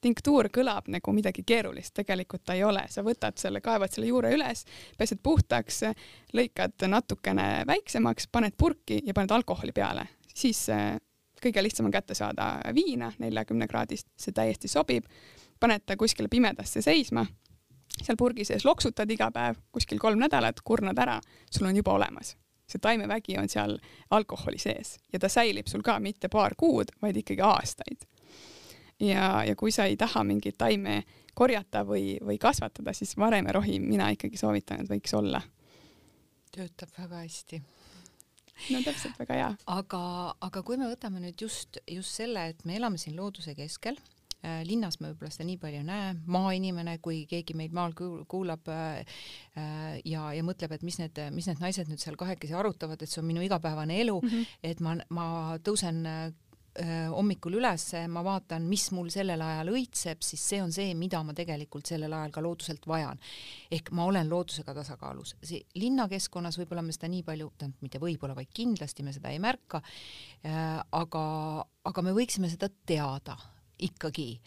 [0.00, 4.34] tinktuur kõlab nagu midagi keerulist, tegelikult ta ei ole, sa võtad selle, kaevad selle juure
[4.34, 4.66] üles,
[4.98, 5.80] pesed puhtaks,
[6.34, 10.96] lõikad natukene väiksemaks, paned purki ja paned alkoholi peale siis äh,
[11.44, 15.04] kõige lihtsam on kätte saada viina neljakümne kraadist, see täiesti sobib.
[15.60, 17.24] paned ta kuskile pimedasse seisma,
[18.02, 21.20] seal purgi sees loksutad iga päev kuskil kolm nädalat, kurnad ära,
[21.50, 22.36] sul on juba olemas.
[22.66, 23.78] see taimevägi on seal
[24.10, 28.06] alkoholi sees ja ta säilib sul ka mitte paar kuud, vaid ikkagi aastaid.
[29.00, 34.10] ja, ja kui sa ei taha mingit taime korjata või, või kasvatada, siis varemerohi mina
[34.10, 35.42] ikkagi soovitan, et võiks olla.
[36.54, 37.62] töötab väga hästi
[38.70, 39.52] no täpselt, väga hea.
[39.76, 40.02] aga,
[40.46, 43.98] aga kui me võtame nüüd just, just selle, et me elame siin looduse keskel
[44.44, 48.70] äh,, linnas me võib-olla seda nii palju ei näe, maainimene, kui keegi meid maal kuulab
[48.72, 49.20] äh,
[50.04, 53.22] ja, ja mõtleb, et mis need, mis need naised nüüd seal kahekesi arutavad, et see
[53.22, 54.58] on minu igapäevane elu mm, -hmm.
[54.70, 55.28] et ma, ma
[55.64, 56.04] tõusen
[57.14, 61.34] hommikul üles, ma vaatan, mis mul sellel ajal õitseb, siis see on see, mida ma
[61.36, 63.20] tegelikult sellel ajal ka looduselt vajan.
[63.70, 65.36] ehk ma olen loodusega tasakaalus.
[65.42, 69.38] see linnakeskkonnas võib-olla me seda nii palju, tähendab mitte võib-olla, vaid kindlasti me seda ei
[69.38, 69.82] märka
[70.44, 71.24] äh,, aga,
[71.84, 73.36] aga me võiksime seda teada
[73.78, 74.40] ikkagi.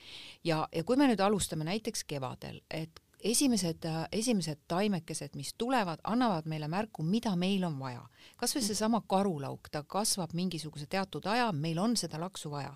[0.44, 6.46] ja, ja kui me nüüd alustame näiteks kevadel, et esimesed, esimesed taimekesed, mis tulevad, annavad
[6.46, 8.04] meile märku, mida meil on vaja.
[8.38, 12.76] kas või seesama karulauk, ta kasvab mingisuguse teatud aja, meil on seda laksu vaja.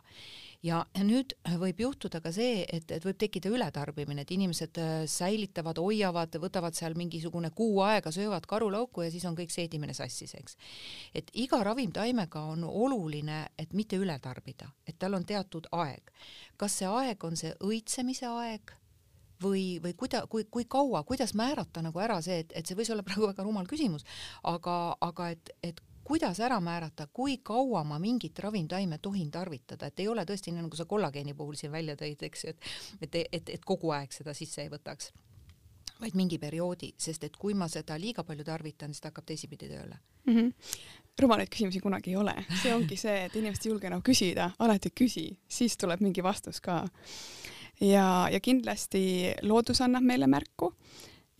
[0.63, 5.77] ja nüüd võib juhtuda ka see, et, et võib tekkida ületarbimine, et inimesed äh, säilitavad,
[5.77, 10.57] hoiavad, võtavad seal mingisugune kuu aega, söövad karulauku ja siis on kõik seedimine sassis, eks.
[11.13, 16.13] et iga ravimtaimega on oluline, et mitte üle tarbida, et tal on teatud aeg.
[16.57, 18.80] kas see aeg on see õitsemise aeg
[19.43, 22.91] või, või kuida-, kui, kui kaua, kuidas määrata nagu ära see, et, et see võis
[22.93, 24.05] olla praegu väga rumal küsimus,
[24.43, 29.99] aga, aga et, et kuidas ära määrata, kui kaua ma mingit ravimtaime tohin tarvitada, et
[29.99, 33.19] ei ole tõesti nii, nagu sa kollageeni puhul siin välja tõid, eks ju, et et,
[33.31, 35.11] et, et kogu aeg seda sisse ei võtaks,
[36.01, 39.69] vaid mingi perioodi, sest et kui ma seda liiga palju tarvitan, siis ta hakkab teisipidi
[39.69, 40.35] tööle mm.
[40.35, 40.51] -hmm.
[41.21, 44.89] rumalaid küsimusi kunagi ei ole, see ongi see, et inimesed ei julge enam küsida, alati
[44.89, 46.83] küsi, siis tuleb mingi vastus ka
[47.81, 50.73] ja, ja kindlasti loodus annab meile märku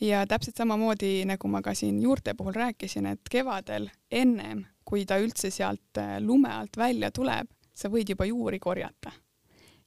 [0.01, 5.19] ja täpselt samamoodi, nagu ma ka siin juurte puhul rääkisin, et kevadel ennem kui ta
[5.21, 9.11] üldse sealt äh, lume alt välja tuleb, sa võid juba juuri korjata.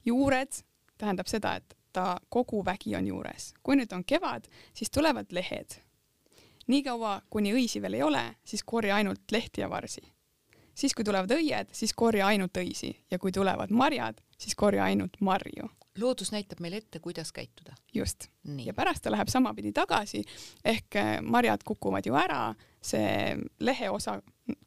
[0.05, 0.53] juured
[0.97, 3.53] tähendab seda, et ta kogu vägi on juures.
[3.63, 5.81] kui nüüd on kevad, siis tulevad lehed.
[6.67, 10.01] niikaua, kuni õisi veel ei ole, siis korja ainult lehti ja varsi.
[10.73, 15.21] siis, kui tulevad õied, siis korja ainult õisi ja kui tulevad marjad, siis korja ainult
[15.21, 17.73] marju loodus näitab meile ette, kuidas käituda.
[17.93, 18.27] just.
[18.65, 20.23] ja pärast ta läheb samapidi tagasi
[20.65, 24.21] ehk äh, marjad kukuvad ju ära, see leheosa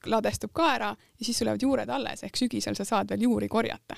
[0.06, 0.88] ladestub ka ära
[1.18, 3.96] ja siis sul jäävad juured alles ehk sügisel sa saad veel juuri korjata.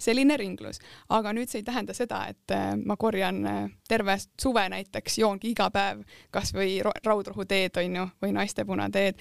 [0.00, 0.78] selline ringlus,
[1.08, 5.50] aga nüüd see ei tähenda seda, et äh, ma korjan äh, terve suve näiteks, joongi
[5.50, 9.18] iga päev kasvõi raudrohuteed onju või naistepunateed.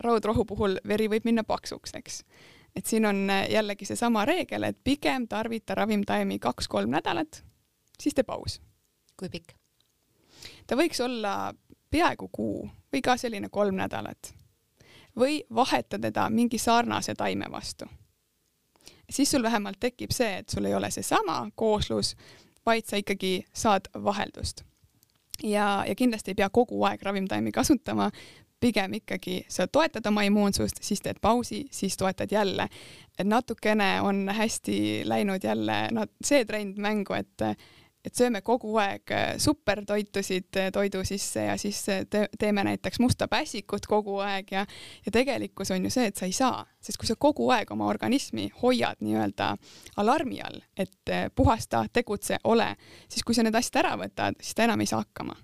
[0.00, 2.24] raudrohu puhul veri võib minna paksuks, eks
[2.76, 7.44] et siin on äh, jällegi seesama reegel, et pigem tarvita ravimtaimi kaks-kolm nädalat,
[8.00, 8.60] siis tee paus.
[9.16, 9.52] kui pikk?
[10.66, 11.54] ta võiks olla
[11.90, 14.34] peaaegu kuu või ka selline kolm nädalat.
[15.16, 17.84] või vaheta teda mingi sarnase taime vastu.
[19.10, 22.16] siis sul vähemalt tekib see, et sul ei ole seesama kooslus,
[22.66, 24.64] vaid sa ikkagi saad vaheldust.
[25.42, 28.10] ja, ja kindlasti ei pea kogu aeg ravimtaimi kasutama,
[28.62, 32.68] pigem ikkagi sa toetad oma immuunsust, siis teed pausi, siis toetad jälle.
[33.18, 37.42] et natukene on hästi läinud jälle no see trend mängu, et
[38.02, 44.16] et sööme kogu aeg supertoitusid toidu sisse ja siis te teeme näiteks musta pässikut kogu
[44.24, 44.64] aeg ja
[45.06, 47.86] ja tegelikkus on ju see, et sa ei saa, sest kui sa kogu aeg oma
[47.86, 49.52] organismi hoiad nii-öelda
[50.02, 52.72] alarmi all, et puhasta, tegutse, ole,
[53.08, 55.38] siis kui sa need asjad ära võtad, siis ta enam ei saa hakkama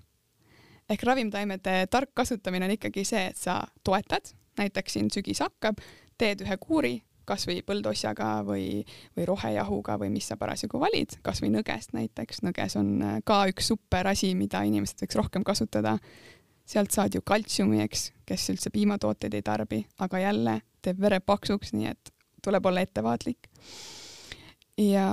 [0.89, 5.81] ehk ravimtaimede tark kasutamine on ikkagi see, et sa toetad, näiteks siin sügis hakkab,
[6.19, 6.95] teed ühe kuuri,
[7.29, 8.81] kasvõi põldosjaga või,
[9.17, 13.69] või rohejahuga või mis sa parasjagu valid, kasvõi nõgest näiteks, nõges on äh, ka üks
[13.69, 15.97] super asi, mida inimesed võiks rohkem kasutada.
[16.69, 21.73] sealt saad ju kaltsiumi, eks, kes üldse piimatooteid ei tarbi, aga jälle teeb vere paksuks,
[21.73, 22.11] nii et
[22.45, 23.49] tuleb olla ettevaatlik.
[24.77, 25.07] ja,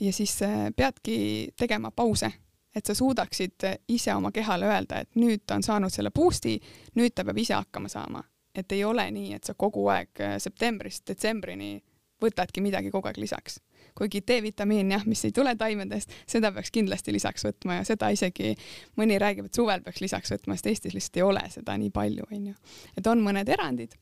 [0.00, 2.32] ja siis äh, peadki tegema pause
[2.74, 6.56] et sa suudaksid ise oma kehale öelda, et nüüd ta on saanud selle boost'i,
[6.98, 8.24] nüüd ta peab ise hakkama saama.
[8.54, 11.82] et ei ole nii, et sa kogu aeg äh, septembrist detsembrini
[12.22, 13.60] võtadki midagi kogu aeg lisaks.
[13.94, 18.54] kuigi D-vitamiin jah, mis ei tule taimedest, seda peaks kindlasti lisaks võtma ja seda isegi
[18.98, 22.26] mõni räägib, et suvel peaks lisaks võtma, sest Eestis lihtsalt ei ole seda nii palju,
[22.30, 22.54] onju.
[22.98, 23.94] et on mõned erandid,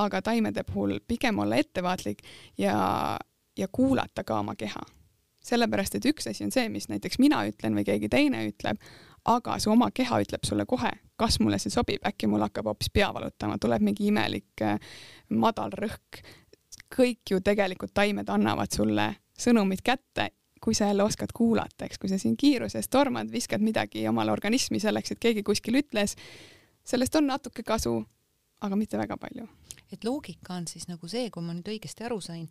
[0.00, 2.22] aga taimede puhul pigem olla ettevaatlik
[2.58, 2.76] ja,
[3.56, 4.84] ja kuulata ka oma keha
[5.44, 8.80] sellepärast et üks asi on see, mis näiteks mina ütlen või keegi teine ütleb,
[9.28, 12.90] aga su oma keha ütleb sulle kohe, kas mulle see sobib, äkki mul hakkab hoopis
[12.92, 14.78] pea valutama, tuleb mingi imelik äh,
[15.36, 16.24] madal rõhk.
[16.94, 20.30] kõik ju tegelikult taimed annavad sulle sõnumid kätte,
[20.64, 24.80] kui sa jälle oskad kuulata, eks, kui sa siin kiiruses tormad, viskad midagi omale organismi
[24.80, 26.14] selleks, et keegi kuskil ütles,
[26.84, 27.98] sellest on natuke kasu,
[28.64, 29.46] aga mitte väga palju
[29.94, 32.46] et loogika on siis nagu see, kui ma nüüd õigesti aru sain,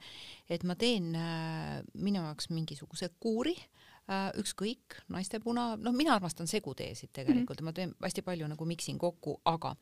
[0.51, 7.13] et ma teen äh, minu jaoks mingisuguse kuuri äh,, ükskõik, naistepuna, noh, mina armastan seguteesid
[7.13, 7.71] tegelikult mm, -hmm.
[7.71, 9.75] ma teen hästi palju nagu miksin kokku, aga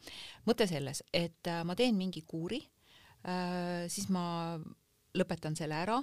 [0.47, 2.61] mõte selles, et äh, ma teen mingi kuuri
[3.27, 4.59] äh,, siis ma
[5.17, 5.99] lõpetan selle ära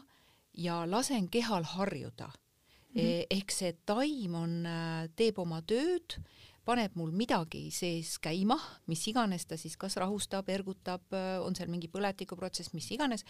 [0.59, 3.01] ja lasen kehal harjuda mm.
[3.01, 3.27] -hmm.
[3.31, 6.21] ehk see taim on, äh, teeb oma tööd
[6.69, 8.59] paneb mul midagi sees käima,
[8.91, 11.07] mis iganes ta siis kas rahustab, ergutab,
[11.41, 13.25] on seal mingi põletikuprotsess, mis iganes,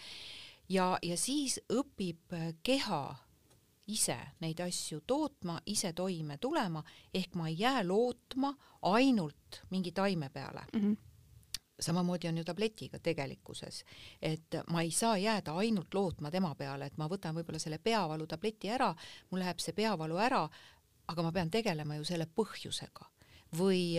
[0.69, 3.03] ja, ja siis õpib keha
[3.89, 6.83] ise neid asju tootma, ise toime tulema,
[7.15, 8.51] ehk ma ei jää lootma
[8.91, 10.81] ainult mingi taime peale mm.
[10.81, 10.97] -hmm
[11.79, 13.83] samamoodi on ju tabletiga tegelikkuses,
[14.21, 18.27] et ma ei saa jääda ainult lootma tema peale, et ma võtan võib-olla selle peavalu
[18.27, 18.95] tableti ära,
[19.29, 20.49] mul läheb see peavalu ära,
[21.07, 23.07] aga ma pean tegelema ju selle põhjusega
[23.57, 23.97] või,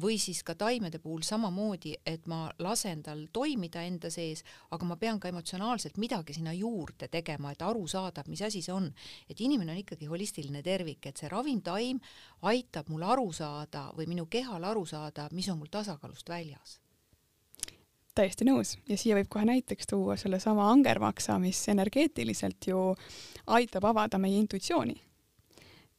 [0.00, 4.96] või siis ka taimede puhul samamoodi, et ma lasen tal toimida enda sees, aga ma
[5.00, 8.92] pean ka emotsionaalselt midagi sinna juurde tegema, et aru saada, mis asi see on.
[9.28, 12.00] et inimene on ikkagi holistiline tervik, et see ravimtaim
[12.42, 16.80] aitab mul aru saada või minu kehal aru saada, mis on mul tasakaalust väljas.
[18.16, 18.78] Täiesti nõus.
[18.88, 22.94] Ja siia võib kohe näiteks tuua sellesama angervaksa, mis energeetiliselt ju
[23.46, 24.96] aitab avada meie intuitsiooni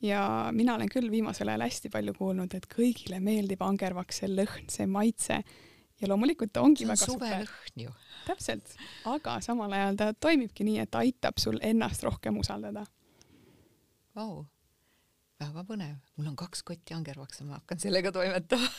[0.03, 4.67] ja mina olen küll viimasel ajal hästi palju kuulnud, et kõigile meeldib angervaks see lõhn,
[4.71, 5.39] see maitse
[6.01, 7.95] ja loomulikult ta ongi see on väga suvelõhn ju.
[8.27, 8.75] täpselt,
[9.09, 12.85] aga samal ajal ta toimibki nii, et aitab sul ennast rohkem usaldada.
[14.17, 14.45] Vau,
[15.37, 18.69] väga põnev, mul on kaks kotti angervakse, ma hakkan sellega toimetama.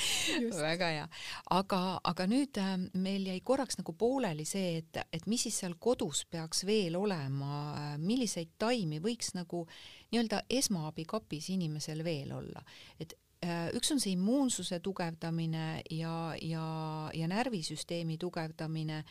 [0.60, 1.06] Väga hea,
[1.54, 5.74] aga, aga nüüd äh, meil jäi korraks nagu pooleli see, et, et mis siis seal
[5.82, 9.64] kodus peaks veel olema, äh, milliseid taimi võiks nagu
[10.10, 12.62] nii-öelda esmaabikapis inimesel veel olla,
[13.02, 16.64] et äh, üks on see immuunsuse tugevdamine ja, ja,
[17.14, 19.04] ja närvisüsteemi tugevdamine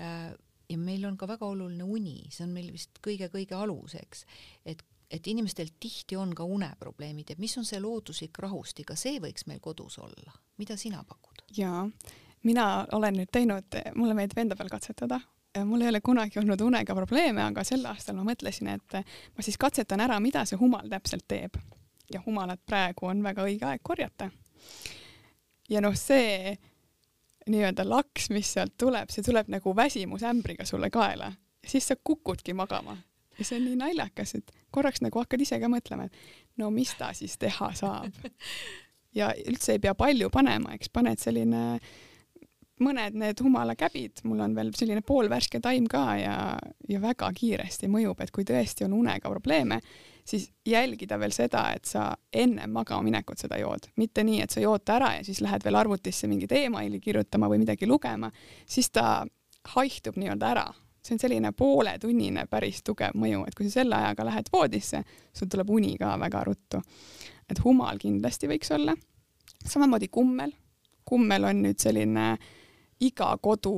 [0.00, 4.24] ja meil on ka väga oluline uni, see on meil vist kõige-kõige aluseks,
[4.64, 9.18] et et inimestel tihti on ka uneprobleemid, et mis on see looduslik rahustik, ka see
[9.22, 11.42] võiks meil kodus olla, mida sina pakud?
[11.56, 11.84] jaa,
[12.46, 15.20] mina olen nüüd teinud, mulle meeldib enda peal katsetada,
[15.66, 19.00] mul ei ole kunagi olnud unega probleeme, aga sel aastal ma mõtlesin, et
[19.36, 21.58] ma siis katsetan ära, mida see humal täpselt teeb.
[22.10, 24.30] ja humalat praegu on väga õige aeg korjata.
[25.70, 26.56] ja noh, see
[27.50, 31.32] nii-öelda laks, mis sealt tuleb, see tuleb nagu väsimusämbriga sulle kaela
[31.66, 32.96] siis sa kukudki magama.
[33.40, 36.92] Ja see on nii naljakas, et korraks nagu hakkad ise ka mõtlema, et no mis
[36.98, 38.20] ta siis teha saab.
[39.18, 41.64] ja üldse ei pea palju panema, eks paned selline
[42.80, 46.36] mõned need humalakäbid, mul on veel selline poolvärske taim ka ja,
[46.88, 49.80] ja väga kiiresti mõjub, et kui tõesti on unega probleeme,
[50.24, 54.62] siis jälgida veel seda, et sa enne magama minekut seda jood, mitte nii, et sa
[54.64, 58.30] jood ära ja siis lähed veel arvutisse mingit emaili kirjutama või midagi lugema,
[58.68, 59.24] siis ta
[59.74, 60.68] haihtub nii-öelda ära.
[61.02, 65.48] See on selline pooletunnine päris tugev mõju, et kui sa selle ajaga lähed voodisse, sul
[65.48, 66.82] tuleb uni ka väga ruttu.
[67.50, 68.94] et humal kindlasti võiks olla.
[69.64, 70.52] samamoodi kummel.
[71.04, 72.38] kummel on nüüd selline
[73.00, 73.74] iga kodu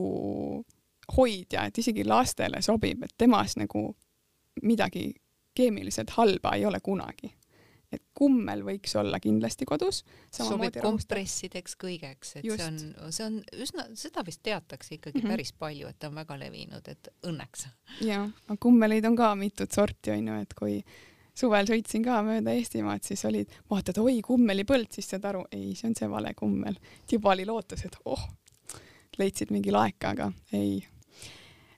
[1.17, 3.97] hoidja, et isegi lastele sobib, et temas nagu
[4.63, 5.15] midagi
[5.55, 7.33] keemiliselt halba ei ole kunagi.
[7.93, 10.03] Et kummel võiks olla kindlasti kodus.
[10.33, 12.59] sobib kompressideks kõigeks, et Just.
[12.59, 15.37] see on, see on üsna, seda vist teatakse ikkagi mm -hmm.
[15.37, 17.67] päris palju, et ta on väga levinud, et õnneks.
[18.01, 20.83] ja, aga kummeleid on ka mitut sorti onju, et kui
[21.35, 25.89] suvel sõitsin ka mööda Eestimaad, siis olid, vaatad, oi kummelipõld, siis saad aru, ei, see
[25.89, 26.79] on see vale kummel.
[27.13, 28.29] juba oli lootus, et oh,
[29.19, 30.83] leidsid mingi laeka, aga ei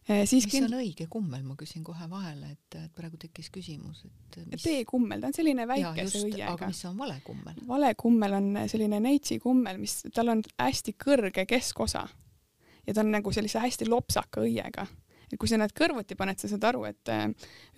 [0.05, 0.69] siis mis kind...
[0.69, 4.63] on õige kummel, ma küsin kohe vahele, et, et praegu tekkis küsimus, et mis...
[4.63, 6.51] teekummel, ta on selline väikese õiega.
[6.53, 7.63] aga mis on vale kummel?
[7.69, 12.05] vale kummel on selline neitsi kummel, mis, tal on hästi kõrge keskosa
[12.87, 14.87] ja ta on nagu sellise hästi lopsaka õiega.
[15.33, 17.27] et kui sa need kõrvuti paned, sa saad aru, et eh,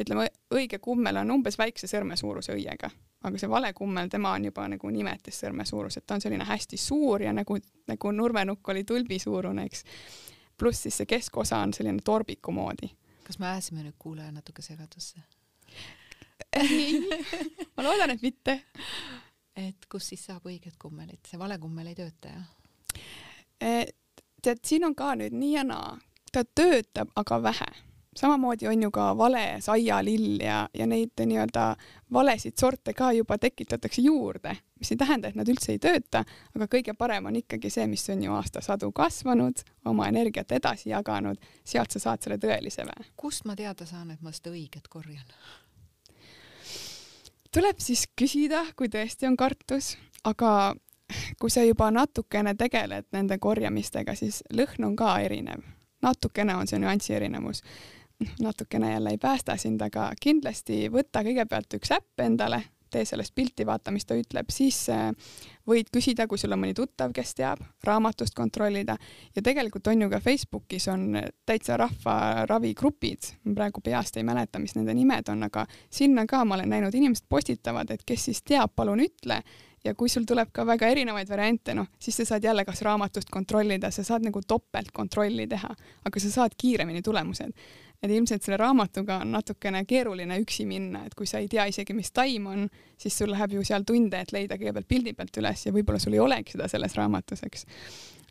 [0.02, 2.90] ütleme, õige kummel on umbes väikse sõrme suuruse õiega,
[3.22, 6.76] aga see vale kummel, tema on juba nagu nimetissõrme suurus, et ta on selline hästi
[6.80, 9.86] suur ja nagu, nagu nurmenukk oli tulbi suurune, eks
[10.58, 12.90] pluss siis see keskosa on selline torbiku moodi.
[13.24, 15.20] kas me ajasime nüüd kuulaja natuke segadusse?
[16.52, 17.00] ei,
[17.76, 18.60] ma loodan, et mitte.
[19.56, 22.46] et kus siis saab õiget kummelit, see vale kummel ei tööta, jah?
[24.42, 25.96] Tead, siin on ka nüüd nii ja naa,
[26.32, 27.70] ta töötab, aga vähe
[28.16, 31.66] samamoodi on ju ka vale saialill ja, ja neid nii-öelda
[32.12, 36.24] valesid sorte ka juba tekitatakse juurde, mis ei tähenda, et nad üldse ei tööta,
[36.54, 41.40] aga kõige parem on ikkagi see, mis on ju aastasadu kasvanud, oma energiat edasi jaganud,
[41.64, 43.10] sealt sa saad selle tõelise väe.
[43.16, 45.24] kust ma teada saan, et ma seda õiget korjan?
[47.52, 50.74] tuleb siis küsida, kui tõesti on kartus, aga
[51.40, 55.62] kui sa juba natukene tegeled nende korjamistega, siis lõhn on ka erinev
[56.02, 57.62] natukene on see nüansi erinevus
[58.40, 63.66] natukene jälle ei päästa sind, aga kindlasti võta kõigepealt üks äpp endale, tee sellest pilti,
[63.66, 65.10] vaata, mis ta ütleb, siis äh,
[65.68, 68.96] võid küsida, kui sul on mõni tuttav, kes teab, raamatust kontrollida.
[69.36, 74.94] Ja tegelikult on ju ka Facebookis on täitsa rahvaravigrupid, praegu peast ei mäleta, mis nende
[74.94, 79.02] nimed on, aga sinna ka ma olen näinud, inimesed postitavad, et kes siis teab, palun
[79.04, 79.42] ütle
[79.86, 83.30] ja kui sul tuleb ka väga erinevaid variante, noh, siis sa saad jälle kas raamatust
[83.32, 85.72] kontrollida, sa saad nagu topeltkontrolli teha,
[86.04, 87.54] aga sa saad kiiremini tulemused
[88.02, 91.94] et ilmselt selle raamatuga on natukene keeruline üksi minna, et kui sa ei tea isegi,
[91.96, 92.66] mis taim on,
[93.00, 96.16] siis sul läheb ju seal tunde, et leida kõigepealt pildi pealt üles ja võib-olla sul
[96.16, 97.66] ei olegi seda selles raamatus, eks.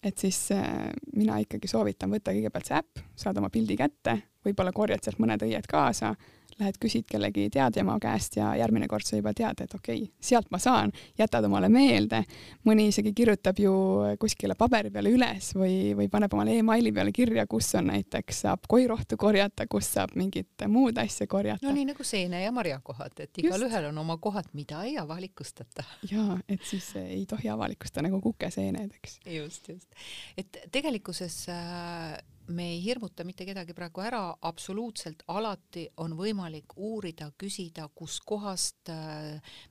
[0.04, 4.74] et siis äh, mina ikkagi soovitan võtta kõigepealt see äpp, saad oma pildi kätte, võib-olla
[4.76, 6.14] korjad sealt mõned õied kaasa
[6.60, 10.48] lähed küsid kellegi teadjama käest ja järgmine kord sa juba tead, et okei okay,, sealt
[10.54, 12.22] ma saan, jätad omale meelde,
[12.68, 13.74] mõni isegi kirjutab ju
[14.22, 18.70] kuskile paberi peale üles või, või paneb omale emaili peale kirja, kus on näiteks saab
[18.72, 21.66] koirohtu korjata, kus saab mingit muud asja korjata.
[21.68, 25.84] no nii nagu seene ja marjakohad, et igalühel on oma kohad, mida ei avalikustata.
[26.12, 29.20] jaa, et siis ei tohi avalikustada nagu kukeseened, eks.
[29.26, 29.92] just, just.
[30.38, 32.16] et tegelikkuses äh,
[32.48, 38.92] me ei hirmuta mitte kedagi praegu ära, absoluutselt alati on võimalik uurida, küsida, kuskohast,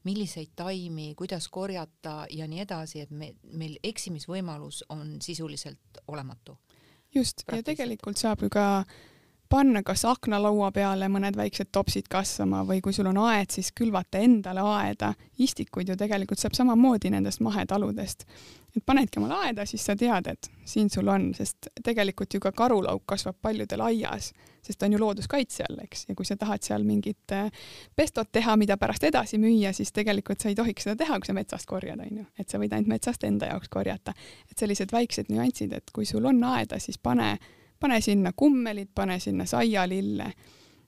[0.04, 6.58] milliseid taimi, kuidas korjata ja nii edasi, et me, meil eksimisvõimalus on sisuliselt olematu.
[7.14, 8.84] just, ja tegelikult saab ju ka
[9.48, 14.18] panna kas aknalaua peale mõned väiksed topsid kasvama või kui sul on aed, siis külvata
[14.18, 15.14] endale aeda.
[15.38, 18.24] istikuid ju tegelikult saab samamoodi nendest mahetaludest.
[18.76, 22.52] Et panedki omale aeda, siis sa tead, et siin sul on, sest tegelikult ju ka
[22.52, 26.62] karulauk kasvab paljudel aias, sest ta on ju looduskaitse all, eks, ja kui sa tahad
[26.66, 27.50] seal mingit äh,
[27.96, 31.36] pestot teha, mida pärast edasi müüa, siis tegelikult sa ei tohiks seda teha, kui sa
[31.36, 34.14] metsast korjad, onju, et sa võid ainult metsast enda jaoks korjata.
[34.50, 37.36] et sellised väiksed nüansid, et kui sul on aeda, siis pane
[37.84, 40.32] pane sinna kummelid, pane sinna saialille,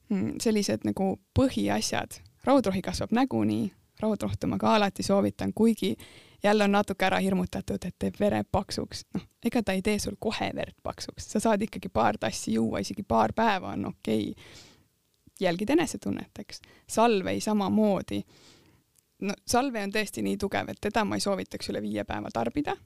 [0.08, 2.22] mm, sellised nagu põhiasjad.
[2.46, 5.96] raudrohi kasvab nagunii, raudrohtu ma ka alati soovitan, kuigi
[6.44, 9.04] jälle on natuke ära hirmutatud, et teeb vere paksuks.
[9.14, 12.78] noh, ega ta ei tee sul kohe verd paksuks, sa saad ikkagi paar tassi juua,
[12.78, 14.44] isegi paar päeva on okei okay..
[15.40, 16.60] jälgid enesetunnet, eks.
[16.88, 18.22] salvei samamoodi.
[19.20, 22.76] no salve on tõesti nii tugev, et teda ma ei soovitaks üle viie päeva tarbida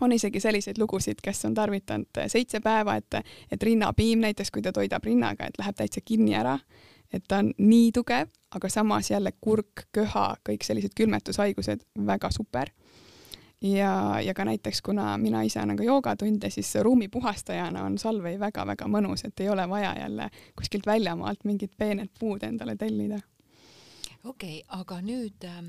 [0.00, 3.14] on isegi selliseid lugusid, kes on tarvitanud seitse päeva, et,
[3.50, 6.58] et rinnapiim näiteks, kui ta toidab rinnaga, et läheb täitsa kinni ära,
[7.12, 12.70] et ta on nii tugev, aga samas jälle kurk, köha, kõik sellised külmetushaigused, väga super.
[13.62, 18.38] ja, ja ka näiteks, kuna mina ise annan ka joogatunde, siis ruumi puhastajana on salvei
[18.40, 23.20] väga-väga mõnus, et ei ole vaja jälle kuskilt väljamaalt mingit peenet puud endale tellida.
[24.24, 25.62] okei okay,, aga nüüd äh,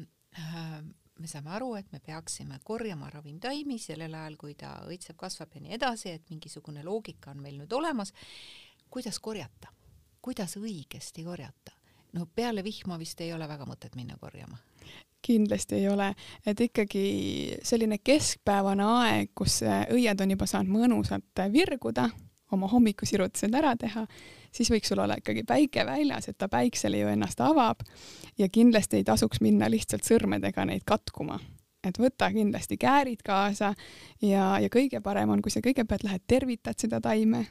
[1.19, 5.61] me saame aru, et me peaksime korjama ravimtaimi sellel ajal, kui ta õitseb, kasvab ja
[5.61, 8.13] nii edasi, et mingisugune loogika on meil nüüd olemas.
[8.89, 9.71] kuidas korjata,
[10.21, 11.82] kuidas õigesti korjata?
[12.14, 14.57] No peale vihma vist ei ole väga mõtet minna korjama.
[15.24, 16.09] Kindlasti ei ole,
[16.45, 17.03] et ikkagi
[17.64, 22.09] selline keskpäevane aeg, kus õied on juba saanud mõnusalt virguda,
[22.51, 24.03] oma hommikusirutused ära teha
[24.55, 27.82] siis võiks sul olla ikkagi päike väljas, et ta päiksele ju ennast avab
[28.38, 31.39] ja kindlasti ei tasuks minna lihtsalt sõrmedega neid katkuma.
[31.84, 33.74] Et võta kindlasti käärid kaasa
[34.22, 37.45] ja, ja kõige parem on, kui sa kõigepealt lähed, tervitad seda taime,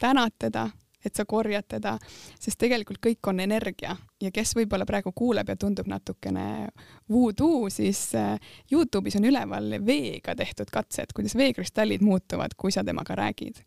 [0.00, 0.70] tänad teda,
[1.04, 1.96] et sa korjad teda,
[2.40, 6.68] sest tegelikult kõik on energia ja kes võib-olla praegu kuuleb ja tundub natukene
[7.10, 8.38] voodoo, siis äh,
[8.72, 13.60] Youtube'is on üleval veega tehtud katsed, kuidas veekristallid muutuvad, kui sa temaga räägid.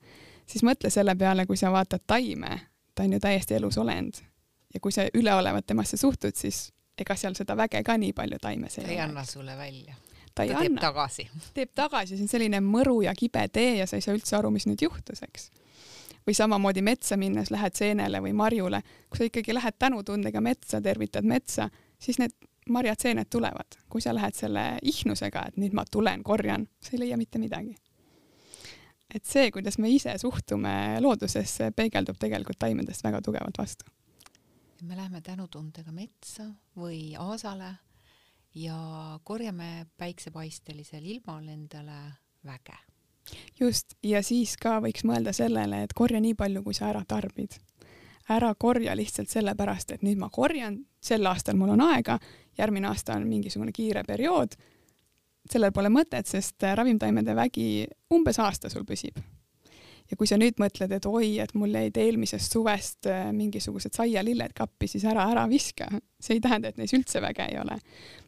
[0.45, 2.59] siis mõtle selle peale, kui sa vaatad taime
[2.97, 4.13] ta on ju täiesti elus olend.
[4.73, 8.77] ja kui sa üleolevalt temasse suhtud, siis ega seal seda väge ka nii palju taimes
[8.77, 8.87] ei ole.
[8.87, 9.95] ta ei anna sulle välja.
[10.35, 10.81] ta ei ta teeb anna.
[10.81, 11.29] tagasi.
[11.53, 14.51] teeb tagasi, see on selline mõru ja kibe tee ja sa ei saa üldse aru,
[14.51, 15.51] mis nüüd juhtus, eks.
[16.27, 21.25] Või samamoodi metsa minnes lähed seenele või marjule, kui sa ikkagi lähed tänutundega metsa, tervitad
[21.25, 21.69] metsa,
[21.99, 22.35] siis need
[22.69, 23.79] marjad, seened tulevad.
[23.89, 27.77] kui sa lähed selle ihnusega, et nüüd ma tulen, korjan, sa ei leia mitte midagi
[29.13, 33.85] et see, kuidas me ise suhtume loodusesse, peegeldub tegelikult taimedest väga tugevalt vastu.
[34.83, 36.43] me läheme tänutundega metsa
[36.77, 37.71] või aasale
[38.53, 41.97] ja korjame päiksepaistelisel ilmal endale
[42.45, 42.77] väge.
[43.59, 47.59] Just, ja siis ka võiks mõelda sellele, et korja nii palju, kui sa ära tarbid.
[48.29, 52.19] ära korja lihtsalt sellepärast, et nüüd ma korjan, sel aastal mul on aega,
[52.57, 54.57] järgmine aasta on mingisugune kiire periood
[55.51, 59.19] sellel pole mõtet, sest ravimtaimede vägi umbes aasta sul püsib.
[60.07, 64.53] ja kui sa nüüd mõtled, et oi, et mul jäid eelmisest suvest äh, mingisugused saialilled
[64.55, 65.89] kappi, siis ära, ära viska.
[66.19, 67.79] see ei tähenda, et neis üldse väge ei ole.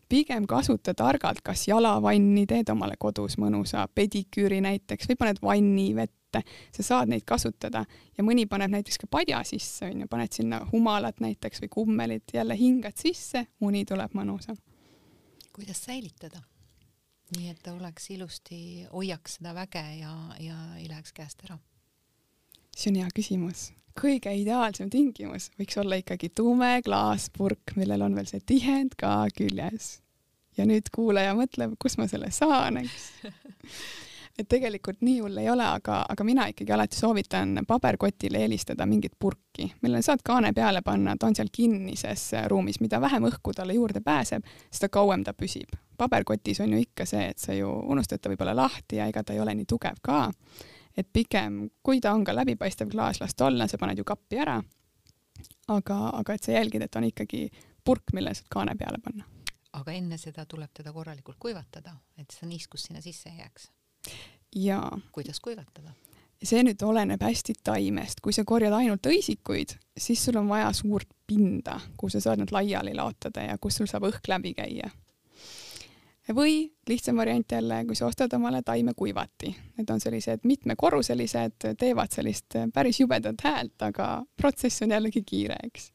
[0.09, 6.43] Pigem kasuta targalt, kas jalavanni, teed omale kodus mõnusa pediküüri näiteks või paned vanni vette,
[6.75, 7.85] sa saad neid kasutada
[8.17, 12.57] ja mõni paneb näiteks ka padja sisse, onju, paned sinna humalat näiteks või kummelit, jälle
[12.57, 14.57] hingad sisse, uni tuleb mõnusam.
[15.53, 16.41] kuidas säilitada?
[17.37, 21.59] nii et ta oleks ilusti, hoiaks seda väge ja, ja ei läheks käest ära?
[22.75, 23.69] see on hea küsimus.
[23.97, 29.99] Kõige ideaalsem tingimus võiks olla ikkagi tume klaaspurk, millel on veel see tihend ka küljes.
[30.57, 33.09] ja nüüd kuulaja mõtleb, kus ma selle saan, eks
[34.39, 39.17] et tegelikult nii hull ei ole, aga, aga mina ikkagi alati soovitan paberkotile eelistada mingit
[39.19, 43.75] purki, millele saad kaane peale panna, ta on seal kinnises ruumis, mida vähem õhku talle
[43.75, 45.75] juurde pääseb, seda kauem ta püsib.
[45.97, 49.33] paberkotis on ju ikka see, et sa ju unustad ta võib-olla lahti ja ega ta
[49.35, 50.29] ei ole nii tugev ka.
[50.99, 54.39] Et pigem, kui ta on ka läbipaistev klaas, las ta olla, sa paned ju kappi
[54.45, 54.61] ära.
[55.67, 57.49] aga, aga et sa jälgid, et on ikkagi
[57.83, 59.27] purk, millele saad kaane peale panna
[59.73, 63.69] aga enne seda tuleb teda korralikult kuivatada, et see niiskus sinna sisse ei jääks
[64.55, 64.99] jaa.
[65.11, 65.91] kuidas kuivatada?
[66.43, 71.09] see nüüd oleneb hästi taimest, kui sa korjad ainult õisikuid, siis sul on vaja suurt
[71.27, 74.87] pinda, kuhu sa saad nad laiali laotada ja kus sul saab õhk läbi käia.
[76.35, 82.57] Või lihtsam variant jälle, kui sa ostad omale taimekuivati, need on sellised mitmekorruselised, teevad sellist
[82.73, 85.91] päris jubedat häält, aga protsess on jällegi kiire, eks.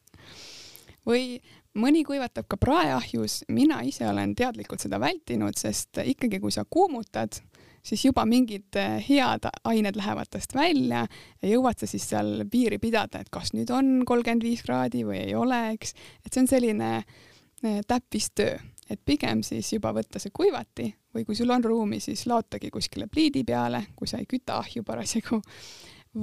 [1.07, 1.37] või
[1.79, 7.39] mõni kuivatab ka praeahjus, mina ise olen teadlikult seda vältinud, sest ikkagi, kui sa kuumutad,
[7.85, 8.77] siis juba mingid
[9.07, 11.05] head ained lähevad tast välja
[11.41, 15.21] ja jõuad sa siis seal piiri pidada, et kas nüüd on kolmkümmend viis kraadi või
[15.27, 15.93] ei ole, eks.
[16.25, 18.57] et see on selline eh, täppistöö,
[18.89, 23.07] et pigem siis juba võtta see kuivati või kui sul on ruumi, siis laotagi kuskile
[23.11, 25.41] pliidi peale, kui sa ei küta ahju parasjagu.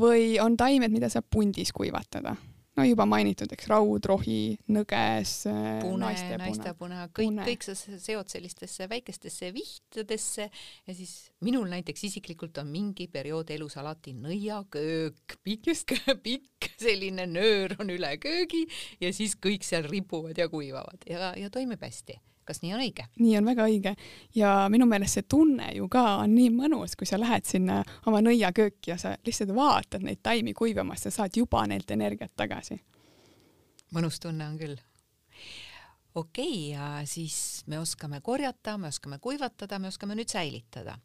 [0.02, 2.36] või on taimed, mida saab pundis kuivatada.
[2.72, 5.32] No juba mainitud, eks, raud, rohi, nõges,
[5.82, 11.12] pune, naistepune, kõik, kõik sa seod sellistesse väikestesse vihtadesse ja siis
[11.44, 15.92] minul näiteks isiklikult on mingi periood elus alati nõiaköök, pikk,
[16.24, 18.64] pikk selline nöör on üle köögi
[19.04, 22.16] ja siis kõik seal ripuvad ja kuivavad ja, ja toimib hästi
[22.48, 23.06] kas nii on õige?
[23.20, 23.94] nii on väga õige
[24.36, 28.22] ja minu meelest see tunne ju ka on nii mõnus, kui sa lähed sinna oma
[28.24, 32.80] nõiakööki ja sa lihtsalt vaatad neid taimi kuivamas, sa saad juba neilt energiat tagasi.
[33.94, 34.76] mõnus tunne on küll.
[36.14, 40.98] okei okay,, ja siis me oskame korjata, me oskame kuivatada, me oskame nüüd säilitada.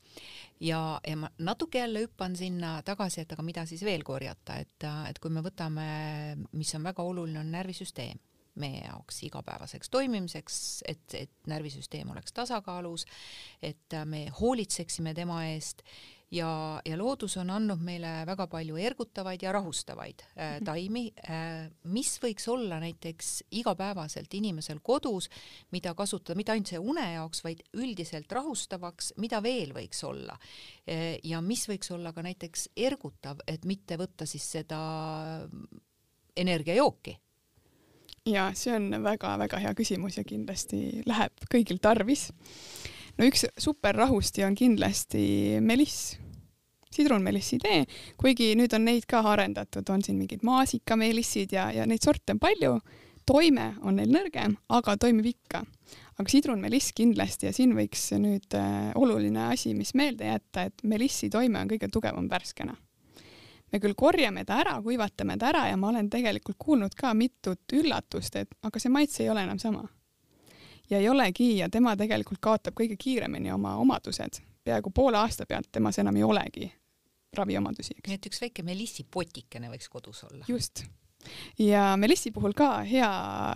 [0.60, 4.90] ja, ja ma natuke jälle hüppan sinna tagasi, et aga mida siis veel korjata, et,
[5.10, 5.88] et kui me võtame,
[6.52, 8.18] mis on väga oluline, on närvisüsteem
[8.60, 13.06] meie jaoks igapäevaseks toimimiseks, et, et närvisüsteem oleks tasakaalus,
[13.62, 15.84] et me hoolitseksime tema eest
[16.32, 20.66] ja, ja loodus on andnud meile väga palju ergutavaid ja rahustavaid äh, mhm.
[20.68, 25.30] taimi äh,, mis võiks olla näiteks igapäevaselt inimesel kodus,
[25.72, 31.18] mida kasutada mitte ainult see une jaoks, vaid üldiselt rahustavaks, mida veel võiks olla äh,.
[31.24, 34.82] ja mis võiks olla ka näiteks ergutav, et mitte võtta siis seda
[36.38, 37.16] energiajooki
[38.28, 42.30] ja see on väga-väga hea küsimus ja kindlasti läheb kõigil tarvis.
[43.18, 46.18] no üks superrahusti on kindlasti meliss,
[46.94, 47.84] sidrunmelissidee,
[48.18, 52.40] kuigi nüüd on neid ka arendatud, on siin mingid maasikamelissid ja, ja neid sorte on
[52.40, 52.80] palju.
[53.28, 55.64] toime on neil nõrgem, aga toimib ikka.
[56.18, 61.30] aga sidrunmeliss kindlasti ja siin võiks nüüd äh, oluline asi, mis meelde jätta, et melissi
[61.30, 62.76] toime on kõige tugevam värskena
[63.72, 67.74] me küll korjame ta ära, kuivatame ta ära ja ma olen tegelikult kuulnud ka mitut
[67.74, 69.88] üllatust, et aga see maitse ei ole enam sama.
[70.90, 75.72] ja ei olegi ja tema tegelikult kaotab kõige kiiremini oma omadused, peaaegu poole aasta pealt
[75.72, 76.72] temas enam ei olegi
[77.36, 77.98] raviomadusi.
[78.08, 80.46] nii et üks väike melissipotikene võiks kodus olla.
[80.48, 80.86] just.
[81.60, 83.12] ja melissi puhul ka hea,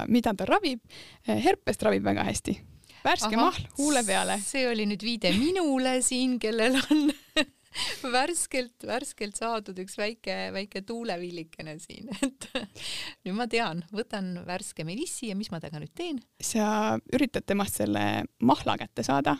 [0.07, 0.83] mida ta ravib,
[1.27, 2.59] herpest ravib väga hästi
[3.03, 4.37] värske Aha, mahl huule peale.
[4.45, 7.09] see oli nüüd viide minule siin, kellel on
[8.15, 12.47] värskelt, värskelt saadud üks väike, väike tuulevillikene siin, et
[13.25, 16.19] nüüd ma tean, võtan värske melissi ja mis ma temaga nüüd teen?
[16.41, 19.37] sa üritad temast selle mahla kätte saada.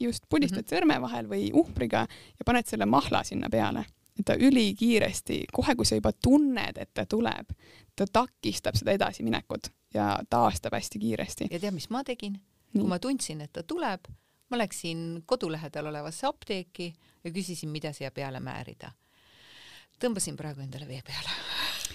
[0.00, 0.76] just, pudistad mm -hmm.
[0.76, 2.06] sõrme vahel või uhbriga
[2.38, 3.84] ja paned selle mahla sinna peale.
[4.18, 7.52] et ta ülikiiresti, kohe kui sa juba tunned, et ta tuleb,
[7.96, 11.48] ta takistab seda edasiminekut ja taastab hästi kiiresti.
[11.50, 12.40] ja tead, mis ma tegin?
[12.72, 14.08] kui ma tundsin, et ta tuleb,
[14.50, 16.92] ma läksin kodu lähedal olevasse apteeki,
[17.24, 18.92] ja küsisin, mida siia peale määrida.
[20.02, 21.30] tõmbasin praegu endale vee peale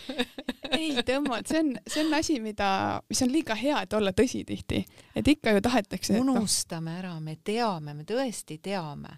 [0.77, 2.69] ei tõmba, see on, see on asi, mida,
[3.09, 4.83] mis on liiga hea, et olla tõsi tihti,
[5.15, 6.17] et ikka ju tahetakse.
[6.17, 6.37] Noh.
[6.37, 6.97] unustame no.
[7.01, 9.17] ära, me teame, me tõesti teame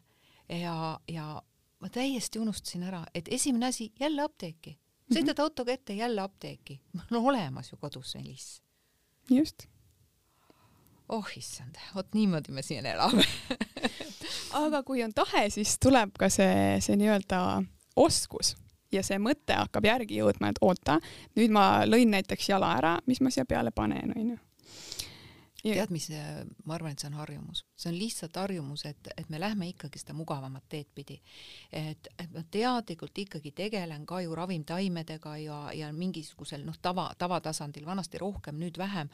[0.50, 0.76] ja,
[1.08, 1.32] ja
[1.80, 4.78] ma täiesti unustasin ära, et esimene asi jälle apteeki,
[5.10, 5.44] sõidad mm -hmm.
[5.44, 8.62] autoga ette jälle apteeki, mul on olemas ju kodus meliss.
[9.30, 9.68] just.
[11.10, 13.24] oh issand, vot niimoodi me siin elame
[14.60, 17.44] aga kui on tahe, siis tuleb ka see, see nii-öelda
[18.00, 18.56] oskus
[18.92, 21.00] ja see mõte hakkab järgi jõudma, et oota,
[21.38, 24.38] nüüd ma lõin näiteks jala ära, mis ma siia peale panen, onju.
[25.60, 26.08] tead, mis,
[26.66, 30.02] ma arvan, et see on harjumus, see on lihtsalt harjumus, et, et me lähme ikkagi
[30.02, 31.20] seda mugavamat teed pidi.
[31.72, 37.86] et, et ma teadlikult ikkagi tegelen ka ju ravimtaimedega ja, ja mingisugusel noh, tava, tavatasandil,
[37.86, 39.12] vanasti rohkem, nüüd vähem,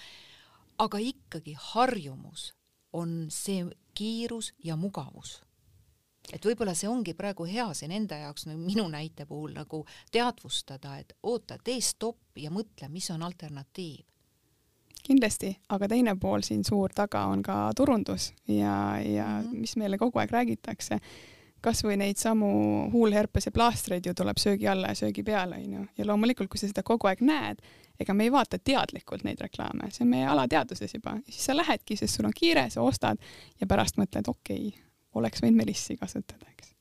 [0.80, 2.54] aga ikkagi harjumus
[2.96, 3.66] on see
[3.96, 5.42] kiirus ja mugavus.
[6.34, 10.98] et võib-olla see ongi praegu hea siin enda jaoks nagu minu näite puhul nagu teadvustada,
[10.98, 14.06] et oota, tee stopp ja mõtle, mis on alternatiiv
[15.06, 19.62] kindlasti, aga teine pool siin suur taga on ka turundus ja, ja mm -hmm.
[19.62, 21.00] mis meile kogu aeg räägitakse,
[21.66, 22.48] kasvõi neid samu
[22.94, 25.86] huulherpese plaastreid ju tuleb söögi alla ja söögi peale, onju.
[25.98, 27.62] ja loomulikult, kui sa seda kogu aeg näed,
[28.00, 31.18] ega me ei vaata teadlikult neid reklaame, see on meie alateadvuses juba.
[31.30, 33.22] siis sa lähedki, sest sul on kiire, sa ostad
[33.60, 36.74] ja pärast mõtled, okei okay,, oleks võinud melissi kasutada, eks.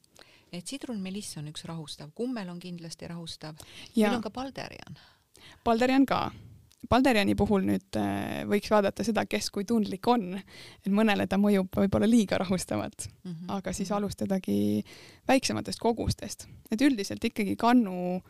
[0.52, 3.60] et sidrunmeliss on üks rahustav, kummel on kindlasti rahustav.
[3.96, 4.98] meil on ka balderian.
[5.64, 6.28] Balderian ka
[6.90, 11.72] Balderiani puhul nüüd äh, võiks vaadata seda, kes kui tundlik on, et mõnele ta mõjub
[11.80, 13.52] võib-olla liiga rahustavalt mm, -hmm.
[13.56, 14.84] aga siis alustadagi
[15.28, 18.20] väiksematest kogustest, et üldiselt ikkagi kannu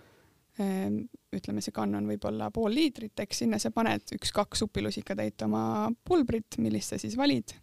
[0.60, 5.90] ähm, ütleme, see kann on võib-olla pool liitrit, eks sinna sa paned üks-kaks supilusikatäit oma
[6.04, 7.56] pulbrit, millist sa siis valid,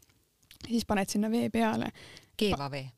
[0.67, 1.91] siis paned sinna vee peale.
[2.37, 2.89] keeva vee?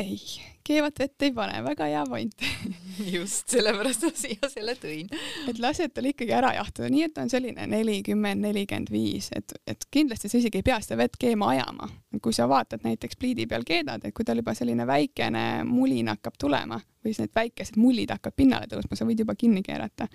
[0.00, 0.18] Ei,
[0.64, 2.44] keevat vett ei pane, väga hea point
[3.14, 5.10] just, sellepärast ma siia selle tõin.
[5.50, 9.88] et lased tal ikkagi ära jahtuda, nii et on selline nelikümmend, nelikümmend viis, et, et
[9.92, 11.88] kindlasti sa isegi ei pea seda vett keema ajama.
[12.22, 16.38] kui sa vaatad näiteks pliidi peal keedad, et kui tal juba selline väikene mulin hakkab
[16.40, 20.08] tulema või siis need väikesed mullid hakkavad pinnale tõusma, sa võid juba kinni keerata.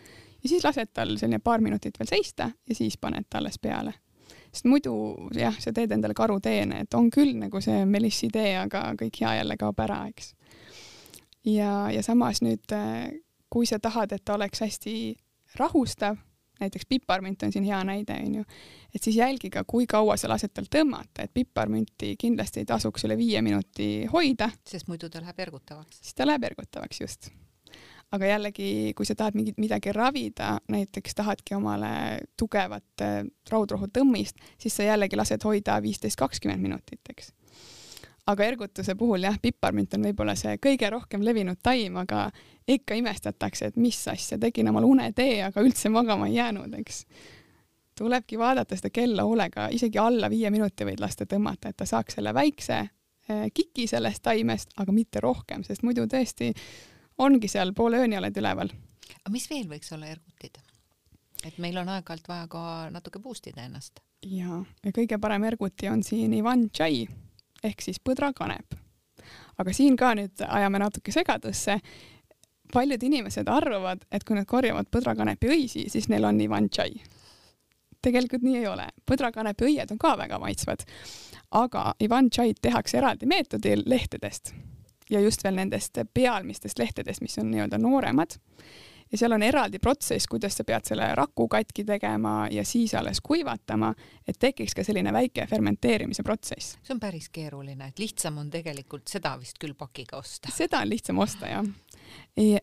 [0.43, 3.93] ja siis lased tal selline paar minutit veel seista ja siis paned ta alles peale
[4.55, 4.95] sest muidu
[5.35, 9.35] jah, sa teed endale karuteene, et on küll nagu see melissi idee, aga kõik hea
[9.41, 10.31] jälle kaob ära, eks.
[11.51, 12.71] ja, ja samas nüüd,
[13.51, 14.95] kui sa tahad, et ta oleks hästi
[15.59, 16.17] rahustav,
[16.59, 18.45] näiteks piparmünt on siin hea näide, onju,
[18.95, 23.07] et siis jälgi ka, kui kaua sa lased tal tõmmata, et piparmünti kindlasti ei tasuks
[23.07, 24.49] üle viie minuti hoida.
[24.67, 25.99] sest muidu ta läheb ergutavaks.
[26.01, 27.33] siis ta läheb ergutavaks, just
[28.16, 31.91] aga jällegi, kui sa tahad mingit midagi ravida, näiteks tahadki omale
[32.39, 37.32] tugevat äh, raudrohu tõmmist, siis sa jällegi lased hoida viisteist, kakskümmend minutit, eks.
[38.32, 42.30] aga ergutuse puhul jah, piparmint on võib-olla see kõige rohkem levinud taim, aga
[42.68, 47.05] ikka imestatakse, et mis asja, tegin omale unetee, aga üldse magama ei jäänud, eks.
[47.97, 52.20] tulebki vaadata seda kella hoolega, isegi alla viie minuti võid lasta tõmmata, et ta saaks
[52.20, 56.53] selle väikse äh, kiki sellest taimest, aga mitte rohkem, sest muidu tõesti
[57.18, 58.72] ongi seal poole ööni oled üleval.
[59.22, 60.59] aga mis veel võiks olla ergutid?
[61.45, 62.63] et meil on aeg-ajalt vaja ka
[62.93, 64.01] natuke boost ida ennast.
[64.26, 67.05] ja, ja kõige parem erguti on siin Ivan Chai
[67.63, 68.78] ehk siis põdrakanep.
[69.57, 71.80] aga siin ka nüüd ajame natuke segadusse.
[72.74, 77.01] paljud inimesed arvavad, et kui nad korjavad põdrakanepi õisi, siis neil on Ivan Chai.
[78.01, 80.86] tegelikult nii ei ole, põdrakanepi õied on ka väga maitsvad,
[81.51, 84.53] aga Ivan Chai'd tehakse eraldi meetodil lehtedest
[85.09, 88.37] ja just veel nendest pealmistest lehtedest, mis on nii-öelda nooremad.
[89.11, 93.21] ja seal on eraldi protsess, kuidas sa pead selle raku katki tegema ja siis alles
[93.21, 93.93] kuivatama,
[94.27, 96.77] et tekiks ka selline väike fermenteerimise protsess.
[96.83, 100.51] see on päris keeruline, et lihtsam on tegelikult seda vist küll pakiga osta.
[100.51, 101.65] seda on lihtsam osta jah.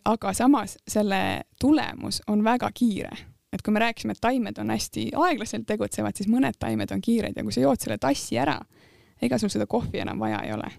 [0.05, 3.11] aga samas selle tulemus on väga kiire
[3.53, 7.36] et kui me rääkisime, et taimed on hästi aeglaselt tegutsevad, siis mõned taimed on kiired
[7.36, 8.57] ja kui sa jood selle tassi ära,
[9.22, 10.70] ega sul seda kohvi enam vaja ei ole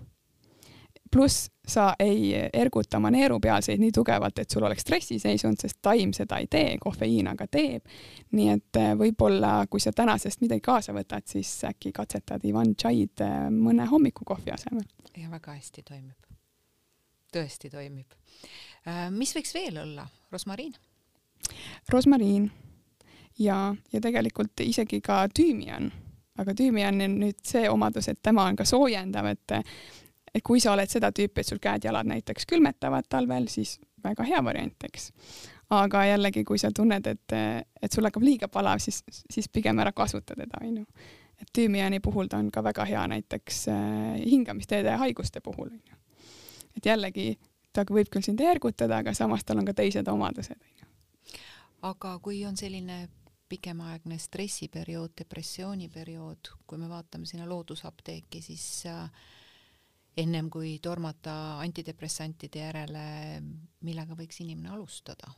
[1.14, 6.40] pluss sa ei erguta oma neerupealseid nii tugevalt, et sul oleks stressiseisund, sest taim seda
[6.42, 7.86] ei tee, kofeiin aga teeb.
[8.34, 13.22] nii et äh, võib-olla, kui sa tänasest midagi kaasa võtad, siis äkki katsetad Ivan Chaid
[13.22, 14.88] äh, mõne hommikukohvi asemel.
[15.18, 16.34] ja väga hästi toimib.
[17.34, 18.18] tõesti toimib.
[18.88, 20.08] Äh, mis võiks veel olla?
[20.32, 20.74] rosmariin?
[21.92, 22.52] rosmariin
[23.40, 25.92] ja, ja tegelikult isegi ka tüümian
[26.38, 29.54] aga tüümian on nüüd see omadus, et tema on ka soojendav, et
[30.36, 34.42] et kui sa oled seda tüüpi, et sul käed-jalad näiteks külmetavad talvel, siis väga hea
[34.44, 35.12] variant, eks.
[35.74, 37.36] aga jällegi, kui sa tunned, et,
[37.82, 40.86] et sul hakkab liiga palav, siis, siis pigem ära kasuta teda, onju.
[41.42, 46.00] et tüümiani puhul ta on ka väga hea näiteks äh, hingamisteede haiguste puhul, onju.
[46.78, 47.34] et jällegi,
[47.74, 50.90] ta võib küll sind ergutada, aga samas tal on ka teised omadused, onju.
[51.94, 53.06] aga kui on selline
[53.54, 59.10] pikemaaegne stressiperiood, depressiooniperiood, kui me vaatame sinna loodusapteeki, siis äh,
[60.18, 63.06] ennem kui tormata antidepressantide järele,
[63.86, 65.34] millega võiks inimene alustada?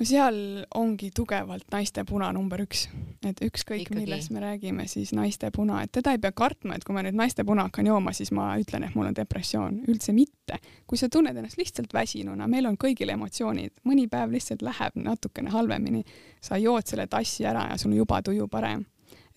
[0.00, 0.36] no seal
[0.78, 2.86] ongi tugevalt naiste puna number üks,
[3.26, 6.96] et ükskõik millest me räägime, siis naiste puna, et teda ei pea kartma, et kui
[6.96, 10.56] ma nüüd naiste puna hakkan jooma, siis ma ütlen, et mul on depressioon, üldse mitte.
[10.86, 15.52] kui sa tunned ennast lihtsalt väsinuna, meil on kõigil emotsioonid, mõni päev lihtsalt läheb natukene
[15.52, 16.04] halvemini,
[16.40, 18.86] sa jood selle tassi ära ja sul on juba tuju parem.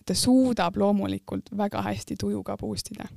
[0.00, 3.10] et ta suudab loomulikult väga hästi tuju ka boost ida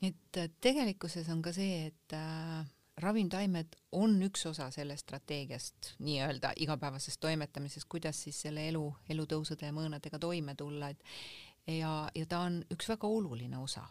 [0.00, 2.64] nii et äh, tegelikkuses on ka see, et äh,
[3.02, 9.74] ravimtaimed on üks osa sellest strateegiast nii-öelda igapäevasest toimetamisest, kuidas siis selle elu, elutõusude ja
[9.74, 11.02] mõõnadega toime tulla, et
[11.78, 13.86] ja, ja ta on üks väga oluline osa.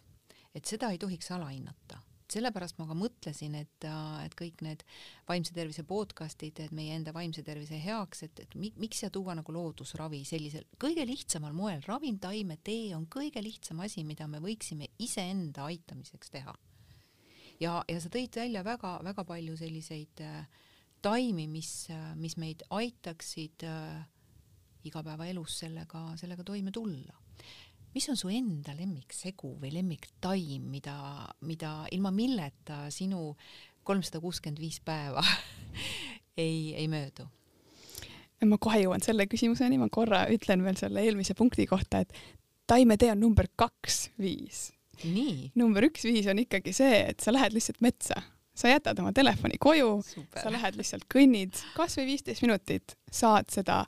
[0.56, 1.98] et seda ei tohiks alahinnata
[2.34, 4.84] sellepärast ma ka mõtlesin, et, äh, et kõik need
[5.30, 9.56] vaimse tervise podcast'id, et meie enda vaimse tervise heaks, et, et miks siia tuua nagu
[9.56, 15.68] loodusravi sellisel kõige lihtsamal moel, ravimtaime tee on kõige lihtsam asi, mida me võiksime iseenda
[15.70, 16.56] aitamiseks teha.
[17.60, 20.48] ja, ja sa tõid välja väga-väga palju selliseid äh,
[21.04, 24.04] taimi, mis, äh, mis meid aitaksid äh,
[24.84, 27.22] igapäevaelus sellega, sellega toime tulla
[27.94, 30.98] mis on su enda lemmiksegu või lemmiktaim, mida,
[31.46, 33.34] mida ilma milleta sinu
[33.86, 35.24] kolmsada kuuskümmend viis päeva
[36.44, 37.28] ei, ei möödu?
[38.44, 42.12] ma kohe jõuan selle küsimuseni, ma korra ütlen veel selle eelmise punkti kohta, et
[42.68, 44.66] taimetee on number kaks viis.
[45.56, 48.20] number üks viis on ikkagi see, et sa lähed lihtsalt metsa,
[48.52, 49.94] sa jätad oma telefoni koju,
[50.36, 53.86] sa lähed lihtsalt kõnnid kasvõi viisteist minutit, saad seda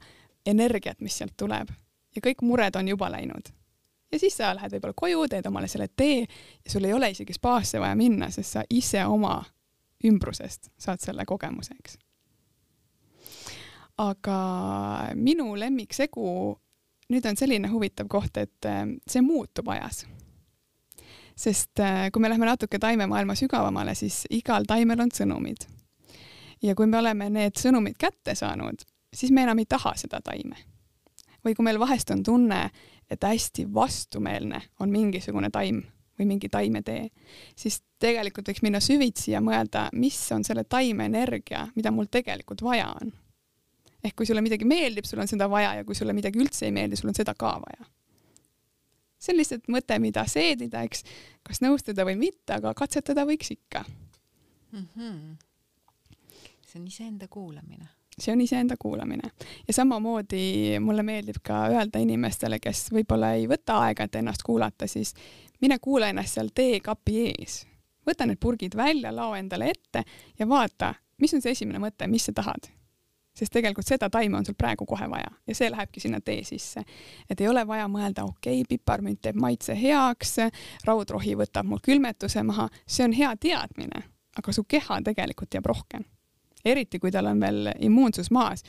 [0.47, 1.75] energiat, mis sealt tuleb.
[2.15, 3.51] Ja kõik mured on juba läinud
[4.15, 7.35] ja siis sa lähed võib-olla koju, teed omale selle tee ja sul ei ole isegi
[7.35, 9.37] spaasse vaja minna, sest sa ise oma
[10.05, 11.97] ümbrusest saad selle kogemuse, eks.
[14.01, 14.37] aga
[15.19, 16.29] minu lemmiksegu
[17.13, 20.05] nüüd on selline huvitav koht, et äh, see muutub ajas.
[21.35, 25.67] sest äh, kui me läheme natuke taimemaailma sügavamale, siis igal taimel on sõnumid.
[26.61, 30.55] ja kui me oleme need sõnumid kätte saanud, siis me enam ei taha seda taime.
[31.45, 32.69] või kui meil vahest on tunne,
[33.09, 35.83] et hästi vastumeelne on mingisugune taim
[36.19, 37.09] või mingi taimetee,
[37.59, 42.63] siis tegelikult võiks minna süvitsi ja mõelda, mis on selle taime energia, mida mul tegelikult
[42.63, 43.11] vaja on
[44.05, 46.73] ehk kui sulle midagi meeldib, sul on seda vaja ja kui sulle midagi üldse ei
[46.75, 47.87] meeldi, sul on seda ka vaja.
[49.17, 51.05] see on lihtsalt mõte, mida seedida, eks,
[51.45, 53.81] kas nõustuda või mitte, aga katsetada võiks ikka
[54.71, 54.87] mm.
[54.95, 55.37] -hmm.
[56.67, 57.89] see on iseenda kuulamine
[58.19, 59.31] see on iseenda kuulamine
[59.67, 64.87] ja samamoodi mulle meeldib ka öelda inimestele, kes võib-olla ei võta aega, et ennast kuulata,
[64.87, 65.13] siis
[65.61, 67.65] mine kuula ennast seal teekapi ees,
[68.07, 70.05] võta need purgid välja, lao endale ette
[70.39, 72.71] ja vaata, mis on see esimene mõte, mis sa tahad
[73.35, 76.83] sest tegelikult seda taime on sul praegu kohe vaja ja see lähebki sinna tee sisse.
[77.29, 80.37] et ei ole vaja mõelda, okei okay,, piparmünt teeb maitse heaks,
[80.87, 84.03] raudrohi võtab mul külmetuse maha, see on hea teadmine,
[84.37, 86.05] aga su keha tegelikult teab rohkem.
[86.65, 88.63] Eriti kui tal on veel immuunsus maas,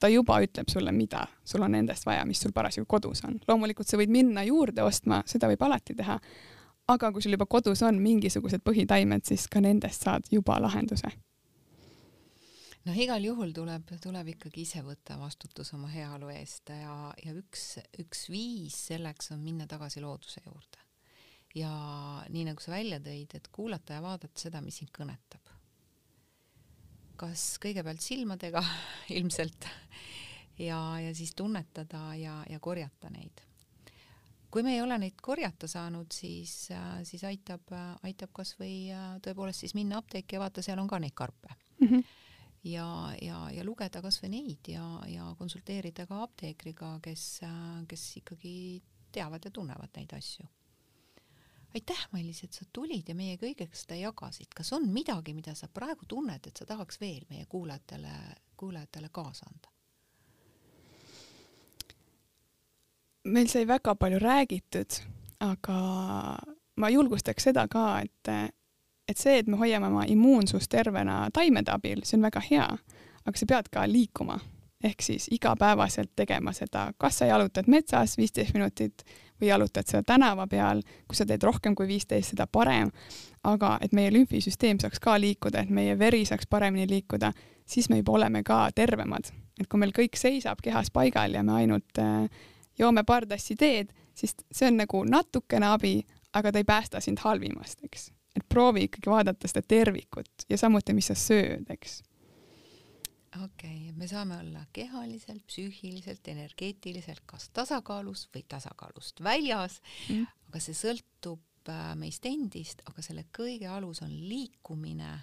[0.00, 3.40] ta juba ütleb sulle, mida sul on endast vaja, mis sul parasjagu kodus on.
[3.48, 6.18] loomulikult sa võid minna juurde ostma, seda võib alati teha,
[6.88, 11.12] aga kui sul juba kodus on mingisugused põhitaimed, siis ka nendest saad juba lahenduse
[12.86, 17.76] noh, igal juhul tuleb, tuleb ikkagi ise võtta vastutus oma heaolu eest ja, ja üks,
[18.02, 20.82] üks viis selleks on minna tagasi looduse juurde.
[21.54, 21.70] ja
[22.32, 25.41] nii nagu sa välja tõid, et kuulata ja vaadata seda, mis sind kõnetab.
[27.22, 28.64] Kas kõigepealt silmadega
[29.16, 29.70] ilmselt
[30.58, 33.44] ja, ja siis tunnetada ja, ja korjata neid
[34.52, 36.68] kui me ei ole neid korjata saanud, siis,
[37.08, 37.70] siis aitab,
[38.04, 38.90] aitab kasvõi
[39.24, 41.88] tõepoolest siis minna apteeki ja vaata, seal on ka neid karpe mm.
[41.88, 42.10] -hmm
[42.64, 42.86] ja,
[43.22, 47.26] ja, ja lugeda kasvõi neid ja, ja konsulteerida ka apteekriga, kes,
[47.90, 48.54] kes ikkagi
[49.12, 50.46] teavad ja tunnevad neid asju.
[51.74, 54.50] Aitäh, Mailis, et sa tulid ja meie kõigega seda jagasid.
[54.54, 58.16] kas on midagi, mida sa praegu tunned, et sa tahaks veel meie kuulajatele,
[58.56, 59.68] kuulajatele kaasa anda?
[63.24, 64.98] meil sai väga palju räägitud,
[65.40, 65.76] aga
[66.76, 68.52] ma julgustaks seda ka, et
[69.08, 72.66] et see, et me hoiame oma immuunsust tervena taimede abil, see on väga hea,
[73.26, 74.38] aga sa pead ka liikuma
[74.82, 79.04] ehk siis igapäevaselt tegema seda, kas sa jalutad metsas viisteist minutit
[79.42, 82.90] või jalutad seda tänava peal, kui sa teed rohkem kui viisteist, seda parem.
[83.44, 87.32] aga et meie lümfisüsteem saaks ka liikuda, et meie veri saaks paremini liikuda,
[87.66, 89.32] siis me juba oleme ka tervemad.
[89.60, 92.28] et kui meil kõik seisab kehas paigal ja me ainult äh,
[92.78, 97.18] joome paar tassi teed, siis see on nagu natukene abi, aga ta ei päästa sind
[97.18, 102.00] halvimast, eks et proovi ikkagi vaadata seda tervikut ja samuti, mis sa sööd, eks.
[103.36, 110.60] Okei okay,, me saame olla kehaliselt, psüühiliselt, energeetiliselt kas tasakaalus või tasakaalust väljas mm., aga
[110.60, 115.14] see sõltub äh, meist endist, aga selle kõige alus on liikumine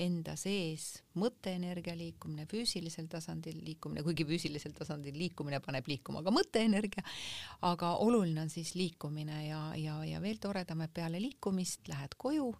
[0.00, 7.04] enda sees mõtteenergia liikumine, füüsilisel tasandil liikumine, kuigi füüsilisel tasandil liikumine paneb liikuma ka mõtteenergia,
[7.66, 12.52] aga oluline on siis liikumine ja, ja, ja veel toredam, et peale liikumist lähed koju,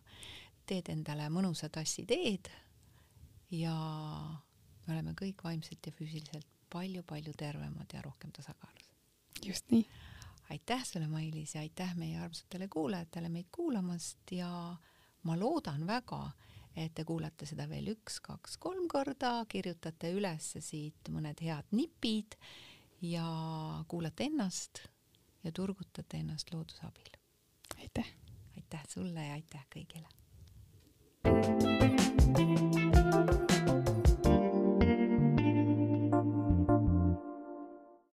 [0.69, 2.51] teed endale mõnusa tassi teed
[3.55, 3.77] ja
[4.91, 8.91] me oleme kõik vaimselt ja füüsiliselt palju-palju tervemad ja rohkem tasakaalus.
[9.47, 9.87] just nii.
[10.51, 14.51] aitäh sulle, Mailis, ja aitäh meie armsatele kuulajatele meid kuulamast ja
[15.23, 16.31] ma loodan väga,
[16.77, 22.39] et te kuulate seda veel üks, kaks, kolm korda, kirjutate üles siit mõned head nipid
[23.03, 23.27] ja
[23.89, 24.85] kuulate ennast
[25.45, 27.15] ja turgutate ennast looduse abil.
[27.79, 28.15] aitäh!
[28.57, 30.09] aitäh sulle ja aitäh kõigile!
[31.23, 31.70] thank you